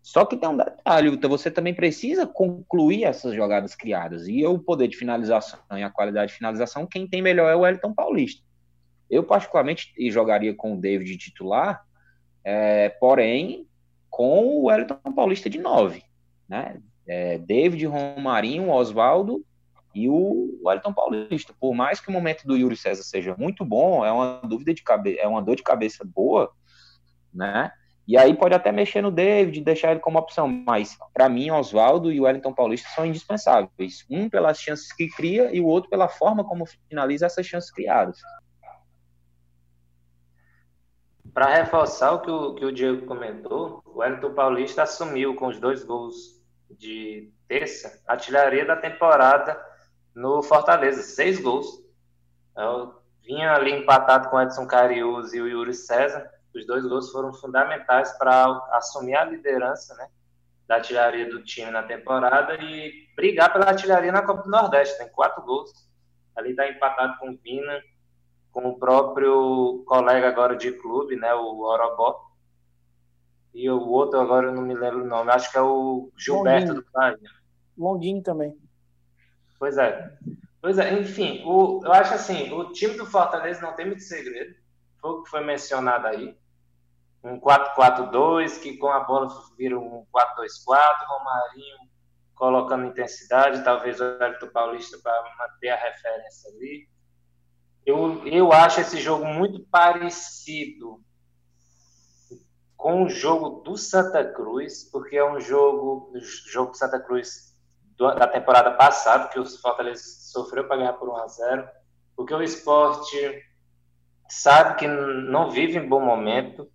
Só 0.04 0.26
que 0.26 0.36
tem 0.36 0.50
um 0.50 0.58
detalhe, 0.58 1.16
você 1.16 1.50
também 1.50 1.74
precisa 1.74 2.28
concluir 2.28 3.06
essas 3.06 3.34
jogadas 3.34 3.74
criadas. 3.74 4.28
E 4.28 4.46
o 4.46 4.60
poder 4.60 4.90
de 4.90 4.98
finalização 4.98 5.60
e 5.72 5.82
a 5.82 5.90
qualidade 5.90 6.34
de 6.34 6.38
finalização, 6.38 6.86
quem 6.86 7.08
tem 7.08 7.22
melhor 7.22 7.50
é 7.50 7.56
o 7.56 7.62
Wellington 7.62 7.94
Paulista. 7.94 8.44
Eu, 9.10 9.24
particularmente, 9.24 9.94
jogaria 10.12 10.54
com 10.54 10.74
o 10.74 10.78
David 10.78 11.18
titular, 11.18 11.86
é, 12.44 12.90
porém, 12.90 13.66
com 14.10 14.46
o 14.46 14.66
Wellington 14.66 15.14
Paulista 15.16 15.50
de 15.50 15.60
9. 15.60 16.04
Né? 16.50 16.82
É, 17.08 17.38
David, 17.38 17.86
Romarinho, 17.86 18.72
Oswaldo 18.72 19.46
e 19.96 20.10
o 20.10 20.60
Wellington 20.66 20.94
Paulista. 20.94 21.54
Por 21.58 21.74
mais 21.74 22.02
que 22.02 22.10
o 22.10 22.12
momento 22.12 22.46
do 22.46 22.58
Yuri 22.58 22.76
César 22.76 23.04
seja 23.04 23.38
muito 23.38 23.64
bom, 23.64 24.06
é 24.06 24.12
uma 24.12 24.42
dúvida 24.44 24.74
de 24.74 24.84
cabeça, 24.84 25.22
é 25.22 25.28
uma 25.30 25.42
dor 25.42 25.56
de 25.56 25.64
cabeça 25.64 26.04
boa, 26.04 26.52
né? 27.34 27.72
E 28.06 28.18
aí 28.18 28.36
pode 28.36 28.54
até 28.54 28.72
mexer 28.72 29.02
no 29.02 29.12
David, 29.12 29.62
deixar 29.62 29.92
ele 29.92 30.02
como 30.02 30.20
opção, 30.20 30.48
mas 30.48 30.98
para 31.14 31.30
mim 31.30 31.52
Oswaldo 31.52 32.12
e 32.12 32.20
Wellington 32.20 32.54
Paulista 32.54 32.90
são 32.90 33.06
indispensáveis. 33.06 34.06
Um 34.10 34.30
pelas 34.30 34.60
chances 34.60 34.92
que 34.92 35.08
cria 35.08 35.56
e 35.56 35.62
o 35.62 35.66
outro 35.66 35.90
pela 35.90 36.10
forma 36.10 36.44
como 36.44 36.66
finaliza 36.90 37.26
essas 37.26 37.46
chances 37.46 37.72
criadas. 37.72 38.20
Para 41.34 41.48
reforçar 41.48 42.12
o 42.12 42.22
que, 42.22 42.30
o 42.30 42.56
que 42.56 42.66
o 42.66 42.72
Diego 42.72 43.06
comentou, 43.08 43.82
o 43.86 44.00
Wellington 44.00 44.34
Paulista 44.34 44.84
assumiu 44.84 45.36
com 45.36 45.48
os 45.48 45.60
dois 45.60 45.84
gols 45.84 46.44
de 46.70 47.32
terça 47.48 48.02
a 48.08 48.14
artilharia 48.14 48.66
da 48.66 48.76
temporada 48.76 49.60
no 50.14 50.44
Fortaleza, 50.44 51.02
seis 51.02 51.40
gols. 51.40 51.66
Eu 52.56 52.94
vinha 53.24 53.54
ali 53.54 53.72
empatado 53.72 54.30
com 54.30 54.40
Edson 54.40 54.68
Carius 54.68 55.34
e 55.34 55.42
o 55.42 55.48
Yuri 55.48 55.74
César, 55.74 56.30
os 56.56 56.66
dois 56.68 56.86
gols 56.86 57.12
foram 57.12 57.34
fundamentais 57.34 58.12
para 58.18 58.46
assumir 58.72 59.16
a 59.16 59.26
liderança 59.26 59.96
né, 59.96 60.08
da 60.68 60.76
artilharia 60.76 61.30
do 61.30 61.44
time 61.44 61.72
na 61.72 61.84
temporada 61.84 62.56
e 62.56 63.08
brigar 63.16 63.52
pela 63.52 63.66
artilharia 63.66 64.12
na 64.12 64.22
Copa 64.22 64.44
do 64.44 64.50
Nordeste. 64.50 64.98
Tem 64.98 65.10
quatro 65.10 65.44
gols. 65.44 65.72
Ali 66.36 66.52
está 66.52 66.68
empatado 66.68 67.18
com 67.20 67.32
o 67.32 67.38
Vina, 67.38 67.82
com 68.52 68.70
o 68.70 68.78
próprio 68.78 69.84
colega 69.88 70.28
agora 70.28 70.56
de 70.56 70.72
clube, 70.72 71.16
né, 71.16 71.34
o 71.34 71.62
Orobó. 71.62 72.32
E 73.54 73.70
o 73.70 73.88
outro 73.90 74.20
agora 74.20 74.48
eu 74.48 74.54
não 74.54 74.64
me 74.64 74.74
lembro 74.74 75.04
o 75.04 75.08
nome, 75.08 75.32
acho 75.32 75.52
que 75.52 75.58
é 75.58 75.62
o 75.62 76.12
Gilberto 76.18 76.68
Longuinho. 76.68 76.86
do 76.86 76.92
Bahia. 76.92 77.30
Longuinho 77.78 78.24
também. 78.24 78.58
Pois 79.60 79.78
é. 79.78 80.18
Pois 80.62 80.78
é, 80.78 80.94
enfim, 80.94 81.44
o, 81.46 81.82
eu 81.84 81.92
acho 81.92 82.14
assim, 82.14 82.52
o 82.54 82.72
time 82.72 82.96
do 82.96 83.06
Fortaleza 83.06 83.62
não 83.62 83.74
tem 83.74 83.86
muito 83.86 84.02
segredo. 84.02 84.56
Foi 85.00 85.12
o 85.12 85.24
que 85.24 85.30
foi 85.30 85.44
mencionado 85.44 86.08
aí 86.08 86.38
um 87.24 87.40
4-4-2, 87.40 88.60
que 88.60 88.78
com 88.78 88.90
a 88.90 89.00
bola 89.00 89.28
vira 89.58 89.80
um 89.80 90.06
4-2-4, 90.14 91.08
Romarinho 91.08 91.94
colocando 92.36 92.86
intensidade, 92.86 93.64
talvez 93.64 94.02
o 94.02 94.04
Wellington 94.04 94.48
Paulista 94.48 94.98
para 95.02 95.24
manter 95.38 95.70
a 95.70 95.78
referência 95.78 96.50
ali. 96.50 96.90
Eu, 97.86 98.26
eu 98.28 98.52
acho 98.52 98.82
esse 98.82 98.98
jogo 98.98 99.26
muito 99.26 99.64
parecido 99.68 101.02
com 102.76 103.04
o 103.04 103.10
jogo 103.10 103.62
do 103.62 103.78
Santa 103.78 104.26
Cruz, 104.26 104.90
porque 104.92 105.16
é 105.16 105.26
um 105.26 105.40
jogo, 105.40 106.12
jogo 106.52 106.72
do 106.72 106.78
Santa 106.78 107.00
Cruz 107.00 107.54
da 107.98 108.28
temporada 108.28 108.72
passada, 108.72 109.30
que 109.30 109.40
o 109.40 109.46
Fortaleza 109.46 110.04
sofreu 110.04 110.68
para 110.68 110.78
ganhar 110.78 110.94
por 110.94 111.08
1 111.08 111.16
a 111.16 111.28
0 111.28 111.70
porque 112.16 112.34
o 112.34 112.42
esporte 112.42 113.42
sabe 114.30 114.78
que 114.80 114.88
não 114.88 115.50
vive 115.50 115.78
em 115.78 115.88
bom 115.88 116.02
momento, 116.02 116.70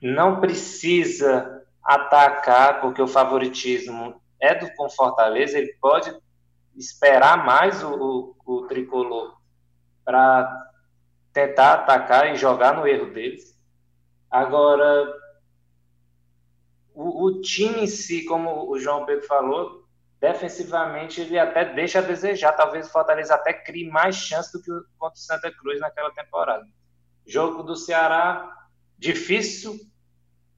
não 0.00 0.40
precisa 0.40 1.64
atacar, 1.82 2.80
porque 2.80 3.00
o 3.00 3.08
favoritismo 3.08 4.20
é 4.40 4.54
do 4.54 4.72
com 4.74 4.88
Fortaleza, 4.90 5.58
ele 5.58 5.74
pode 5.80 6.14
esperar 6.76 7.44
mais 7.44 7.82
o, 7.82 8.34
o, 8.46 8.54
o 8.54 8.66
tricolor 8.66 9.36
para 10.04 10.70
tentar 11.32 11.74
atacar 11.74 12.32
e 12.32 12.36
jogar 12.36 12.74
no 12.74 12.86
erro 12.86 13.12
deles. 13.12 13.58
Agora, 14.30 15.12
o, 16.94 17.24
o, 17.24 17.40
time 17.40 17.82
em 17.82 17.86
si, 17.86 18.24
como 18.24 18.70
o 18.70 18.78
João 18.78 19.04
Pedro 19.04 19.26
falou, 19.26 19.84
defensivamente 20.20 21.20
ele 21.20 21.38
até 21.38 21.64
deixa 21.64 21.98
a 21.98 22.02
desejar. 22.02 22.52
Talvez 22.52 22.86
o 22.86 22.92
Fortaleza 22.92 23.34
até 23.34 23.52
crie 23.52 23.90
mais 23.90 24.16
chance 24.16 24.52
do 24.52 24.62
que 24.62 24.70
contra 24.98 25.14
o 25.14 25.20
Santa 25.20 25.50
Cruz 25.50 25.80
naquela 25.80 26.10
temporada. 26.12 26.66
Jogo 27.26 27.62
do 27.62 27.76
Ceará, 27.76 28.67
difícil 28.98 29.78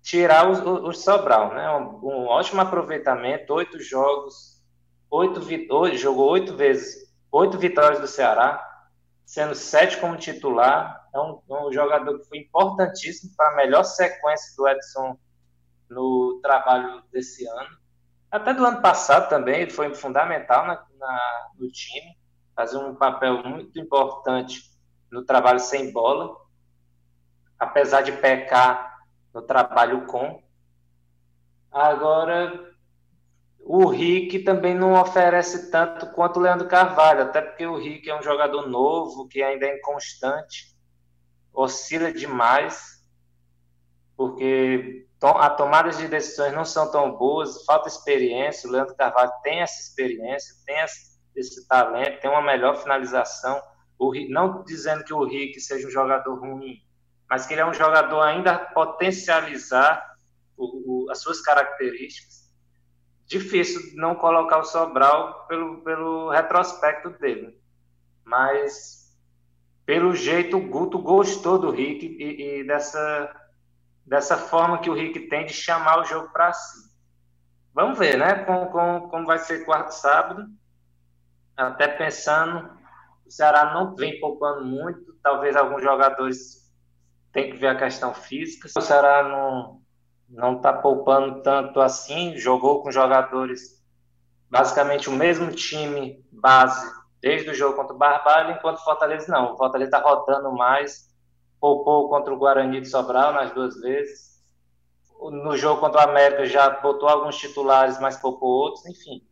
tirar 0.03 0.49
o, 0.49 0.89
o 0.89 0.93
Sobral, 0.93 1.55
né? 1.55 1.71
Um, 1.77 2.09
um, 2.09 2.27
ótimo 2.27 2.61
aproveitamento, 2.61 3.53
oito 3.53 3.81
jogos, 3.81 4.63
oito, 5.11 5.41
jogou 5.97 6.31
oito 6.31 6.57
vezes, 6.57 7.13
oito 7.31 7.59
vitórias 7.59 8.01
do 8.01 8.07
Ceará, 8.07 8.67
sendo 9.27 9.55
sete 9.55 9.99
como 9.99 10.17
titular. 10.17 10.99
É 11.15 11.19
um, 11.19 11.41
um 11.49 11.73
jogador 11.73 12.19
que 12.19 12.29
foi 12.29 12.39
importantíssimo 12.39 13.33
para 13.37 13.53
a 13.53 13.57
melhor 13.57 13.85
sequência 13.85 14.55
do 14.57 14.69
Edson 14.69 15.19
no 15.89 16.41
trabalho 16.43 17.03
desse 17.13 17.47
ano. 17.47 17.81
Até 18.31 18.55
do 18.55 18.65
ano 18.65 18.81
passado 18.81 19.29
também, 19.29 19.63
ele 19.63 19.73
foi 19.73 19.93
fundamental 19.93 20.67
na, 20.67 20.85
na, 20.99 21.51
no 21.59 21.69
time, 21.71 22.17
fazer 22.55 22.79
um 22.79 22.95
papel 22.95 23.43
muito 23.43 23.79
importante 23.79 24.71
no 25.11 25.25
trabalho 25.25 25.59
sem 25.59 25.93
bola. 25.93 26.37
Apesar 27.61 28.01
de 28.01 28.13
pecar 28.13 28.99
no 29.33 29.43
trabalho 29.43 30.07
com. 30.07 30.43
Agora, 31.71 32.69
o 33.61 33.87
Rick 33.87 34.41
também 34.41 34.75
não 34.75 35.01
oferece 35.01 35.71
tanto 35.71 36.07
quanto 36.13 36.39
o 36.39 36.43
Leandro 36.43 36.67
Carvalho, 36.67 37.23
até 37.23 37.41
porque 37.41 37.67
o 37.67 37.77
Rick 37.77 38.11
é 38.11 38.19
um 38.19 38.23
jogador 38.23 38.67
novo, 38.67 39.29
que 39.29 39.43
ainda 39.43 39.67
é 39.67 39.77
inconstante, 39.77 40.75
oscila 41.53 42.13
demais, 42.13 43.07
porque 44.17 45.07
a 45.23 45.51
tomada 45.51 45.91
de 45.91 46.09
decisões 46.09 46.53
não 46.53 46.65
são 46.65 46.91
tão 46.91 47.13
boas, 47.17 47.65
falta 47.65 47.89
experiência. 47.89 48.69
O 48.69 48.73
Leandro 48.73 48.97
Carvalho 48.97 49.31
tem 49.43 49.61
essa 49.61 49.81
experiência, 49.81 50.55
tem 50.65 50.77
esse 51.37 51.69
talento, 51.69 52.21
tem 52.21 52.31
uma 52.31 52.43
melhor 52.43 52.77
finalização. 52.77 53.61
Não 54.31 54.65
dizendo 54.65 55.05
que 55.05 55.13
o 55.13 55.25
Rick 55.25 55.61
seja 55.61 55.87
um 55.87 55.91
jogador 55.91 56.35
ruim, 56.41 56.83
mas 57.31 57.47
que 57.47 57.55
ele 57.55 57.61
é 57.61 57.67
um 57.67 57.73
jogador 57.73 58.21
ainda 58.23 58.59
potencializar 58.59 60.05
o, 60.57 61.05
o, 61.05 61.11
as 61.13 61.21
suas 61.21 61.41
características. 61.41 62.51
Difícil 63.25 63.81
não 63.95 64.17
colocar 64.17 64.59
o 64.59 64.65
Sobral 64.65 65.47
pelo, 65.47 65.81
pelo 65.83 66.31
retrospecto 66.31 67.11
dele. 67.11 67.57
Mas, 68.25 69.17
pelo 69.87 70.13
jeito, 70.13 70.57
o 70.57 70.69
Guto 70.69 70.99
gostou 70.99 71.57
do 71.57 71.71
Rick 71.71 72.05
e, 72.05 72.63
e 72.63 72.67
dessa, 72.67 73.33
dessa 74.05 74.37
forma 74.37 74.81
que 74.81 74.91
o 74.91 74.95
Rick 74.95 75.29
tem 75.29 75.47
de 75.47 75.53
chamar 75.53 76.01
o 76.01 76.05
jogo 76.05 76.33
para 76.33 76.53
si. 76.53 76.91
Vamos 77.73 77.97
ver, 77.97 78.19
né? 78.19 78.45
Como, 78.45 78.67
como, 78.73 79.09
como 79.09 79.27
vai 79.27 79.39
ser 79.39 79.65
quarto 79.65 79.93
sábado. 79.93 80.47
Até 81.57 81.87
pensando, 81.87 82.77
o 83.25 83.31
Ceará 83.31 83.73
não 83.73 83.95
vem 83.95 84.19
poupando 84.19 84.65
muito. 84.65 85.15
Talvez 85.23 85.55
alguns 85.55 85.83
jogadores 85.83 86.61
tem 87.33 87.51
que 87.51 87.57
ver 87.57 87.69
a 87.69 87.79
questão 87.79 88.13
física. 88.15 88.69
O 88.77 88.81
Ceará 88.81 89.23
não 89.23 89.81
não 90.29 90.57
está 90.57 90.73
poupando 90.73 91.43
tanto 91.43 91.81
assim, 91.81 92.37
jogou 92.37 92.83
com 92.83 92.93
jogadores 92.93 93.81
basicamente 94.49 95.09
o 95.09 95.13
mesmo 95.13 95.51
time 95.51 96.25
base 96.31 96.89
desde 97.21 97.51
o 97.51 97.55
jogo 97.55 97.77
contra 97.77 97.95
o 97.95 97.99
Barbalho, 97.99 98.53
enquanto 98.53 98.79
o 98.79 98.85
Fortaleza 98.85 99.31
não. 99.31 99.55
O 99.55 99.57
Fortaleza 99.57 99.91
está 99.91 100.01
rotando 100.01 100.53
mais, 100.53 101.09
poupou 101.61 102.09
contra 102.09 102.33
o 102.33 102.39
Guarani 102.39 102.81
de 102.81 102.89
Sobral 102.89 103.33
nas 103.33 103.53
duas 103.53 103.79
vezes. 103.81 104.41
No 105.21 105.57
jogo 105.57 105.81
contra 105.81 106.01
o 106.01 106.11
América 106.11 106.47
já 106.47 106.71
botou 106.71 107.09
alguns 107.09 107.37
titulares, 107.37 108.01
mas 108.01 108.17
poupou 108.17 108.49
outros, 108.49 108.87
enfim. 108.87 109.23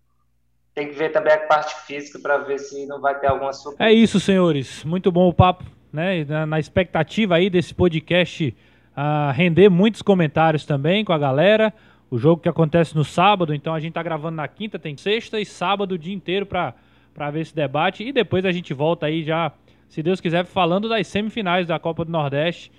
Tem 0.75 0.89
que 0.89 0.95
ver 0.95 1.11
também 1.11 1.33
a 1.33 1.47
parte 1.47 1.75
física 1.87 2.19
para 2.19 2.39
ver 2.39 2.59
se 2.59 2.87
não 2.87 3.01
vai 3.01 3.19
ter 3.19 3.29
alguma 3.29 3.53
surpresa. 3.53 3.91
É 3.91 3.95
isso, 3.95 4.21
senhores. 4.21 4.85
Muito 4.85 5.11
bom 5.11 5.29
o 5.29 5.33
papo 5.33 5.78
né? 5.93 6.25
Na, 6.25 6.47
na 6.47 6.59
expectativa 6.59 7.37
aí 7.37 7.49
desse 7.49 7.75
podcast 7.75 8.55
uh, 8.97 9.33
render 9.33 9.69
muitos 9.69 10.03
comentários 10.03 10.65
também 10.65 11.05
com 11.05 11.13
a 11.13 11.19
galera. 11.19 11.73
O 12.11 12.19
jogo 12.19 12.43
que 12.43 12.49
acontece 12.49 12.97
no 12.97 13.05
sábado, 13.05 13.55
então 13.55 13.75
a 13.75 13.81
gente 13.81 13.93
tá 13.93 14.03
gravando 14.03 14.37
na 14.37 14.49
quinta, 14.49 14.79
tem 14.79 14.97
sexta 14.97 15.39
e 15.39 15.45
sábado 15.45 15.93
o 15.93 15.99
dia 15.99 16.15
inteiro 16.15 16.47
para 16.47 17.31
ver 17.31 17.41
esse 17.41 17.55
debate. 17.55 18.03
E 18.03 18.13
depois 18.13 18.45
a 18.45 18.53
gente 18.53 18.73
volta 18.73 19.07
aí 19.07 19.23
já, 19.23 19.53
se 19.89 20.03
Deus 20.03 20.21
quiser, 20.21 20.45
falando 20.47 20.89
das 20.89 21.07
semifinais 21.07 21.67
da 21.67 21.79
Copa 21.79 22.05
do 22.05 22.11
Nordeste, 22.11 22.73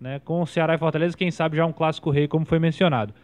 né? 0.00 0.20
Com 0.24 0.42
o 0.42 0.46
Ceará 0.46 0.74
e 0.74 0.78
Fortaleza, 0.78 1.16
quem 1.16 1.30
sabe 1.30 1.56
já 1.56 1.64
um 1.64 1.72
clássico 1.72 2.10
rei, 2.10 2.28
como 2.28 2.44
foi 2.44 2.58
mencionado. 2.58 3.14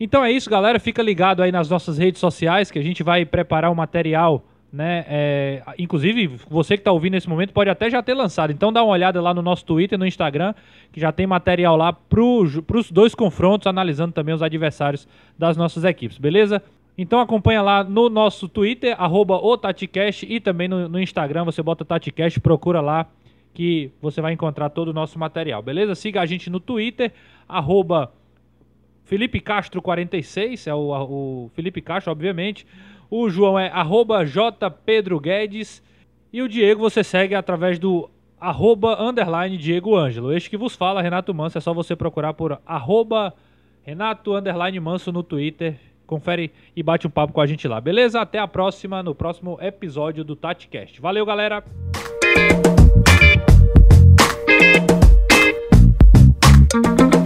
Então 0.00 0.24
é 0.24 0.32
isso, 0.32 0.50
galera. 0.50 0.80
Fica 0.80 1.02
ligado 1.02 1.42
aí 1.42 1.52
nas 1.52 1.68
nossas 1.68 1.98
redes 1.98 2.20
sociais 2.20 2.70
que 2.70 2.78
a 2.78 2.82
gente 2.82 3.02
vai 3.02 3.24
preparar 3.24 3.70
o 3.70 3.72
um 3.72 3.76
material 3.76 4.44
né? 4.72 5.04
É, 5.06 5.62
inclusive, 5.78 6.38
você 6.48 6.76
que 6.76 6.80
está 6.80 6.90
ouvindo 6.90 7.12
nesse 7.12 7.28
momento 7.28 7.52
pode 7.52 7.68
até 7.68 7.90
já 7.90 8.02
ter 8.02 8.14
lançado. 8.14 8.52
Então 8.52 8.72
dá 8.72 8.82
uma 8.82 8.92
olhada 8.92 9.20
lá 9.20 9.34
no 9.34 9.42
nosso 9.42 9.66
Twitter, 9.66 9.98
no 9.98 10.06
Instagram, 10.06 10.54
que 10.90 10.98
já 10.98 11.12
tem 11.12 11.26
material 11.26 11.76
lá 11.76 11.92
para 11.92 12.22
os 12.22 12.90
dois 12.90 13.14
confrontos, 13.14 13.66
analisando 13.66 14.12
também 14.12 14.34
os 14.34 14.42
adversários 14.42 15.06
das 15.38 15.56
nossas 15.56 15.84
equipes, 15.84 16.16
beleza? 16.16 16.62
Então 16.96 17.20
acompanha 17.20 17.60
lá 17.60 17.84
no 17.84 18.08
nosso 18.08 18.48
Twitter, 18.48 18.94
arroba 18.98 19.38
TatiCast, 19.58 20.26
e 20.28 20.40
também 20.40 20.68
no, 20.68 20.88
no 20.88 21.00
Instagram, 21.00 21.44
você 21.44 21.62
bota 21.62 21.84
TatiCast, 21.84 22.40
procura 22.40 22.80
lá 22.80 23.06
que 23.54 23.90
você 24.00 24.22
vai 24.22 24.32
encontrar 24.32 24.70
todo 24.70 24.88
o 24.88 24.92
nosso 24.94 25.18
material, 25.18 25.62
beleza? 25.62 25.94
Siga 25.94 26.22
a 26.22 26.26
gente 26.26 26.48
no 26.48 26.58
Twitter, 26.58 27.12
arroba 27.46 28.12
Felipe 29.04 29.40
Castro 29.40 29.82
46, 29.82 30.66
é 30.66 30.74
o, 30.74 30.78
o 30.78 31.50
Felipe 31.54 31.82
Castro, 31.82 32.12
obviamente. 32.12 32.66
O 33.14 33.28
João 33.28 33.58
é 33.58 33.68
arroba 33.68 34.24
jpedroguedes. 34.24 35.82
E 36.32 36.40
o 36.40 36.48
Diego 36.48 36.80
você 36.80 37.04
segue 37.04 37.34
através 37.34 37.78
do 37.78 38.08
arroba 38.40 38.96
underline 38.98 39.58
Diego 39.58 39.94
Ângelo. 39.94 40.32
Este 40.32 40.48
que 40.48 40.56
vos 40.56 40.74
fala, 40.74 41.02
Renato 41.02 41.34
Manso. 41.34 41.58
É 41.58 41.60
só 41.60 41.74
você 41.74 41.94
procurar 41.94 42.32
por 42.32 42.58
arroba 42.64 43.34
Renato 43.82 44.34
underline 44.34 44.80
Manso 44.80 45.12
no 45.12 45.22
Twitter. 45.22 45.78
Confere 46.06 46.50
e 46.74 46.82
bate 46.82 47.06
um 47.06 47.10
papo 47.10 47.34
com 47.34 47.42
a 47.42 47.46
gente 47.46 47.68
lá, 47.68 47.82
beleza? 47.82 48.18
Até 48.18 48.38
a 48.38 48.48
próxima, 48.48 49.02
no 49.02 49.14
próximo 49.14 49.58
episódio 49.60 50.24
do 50.24 50.34
TatiCast. 50.34 50.98
Valeu, 50.98 51.26
galera! 51.26 51.62
Música 56.74 57.21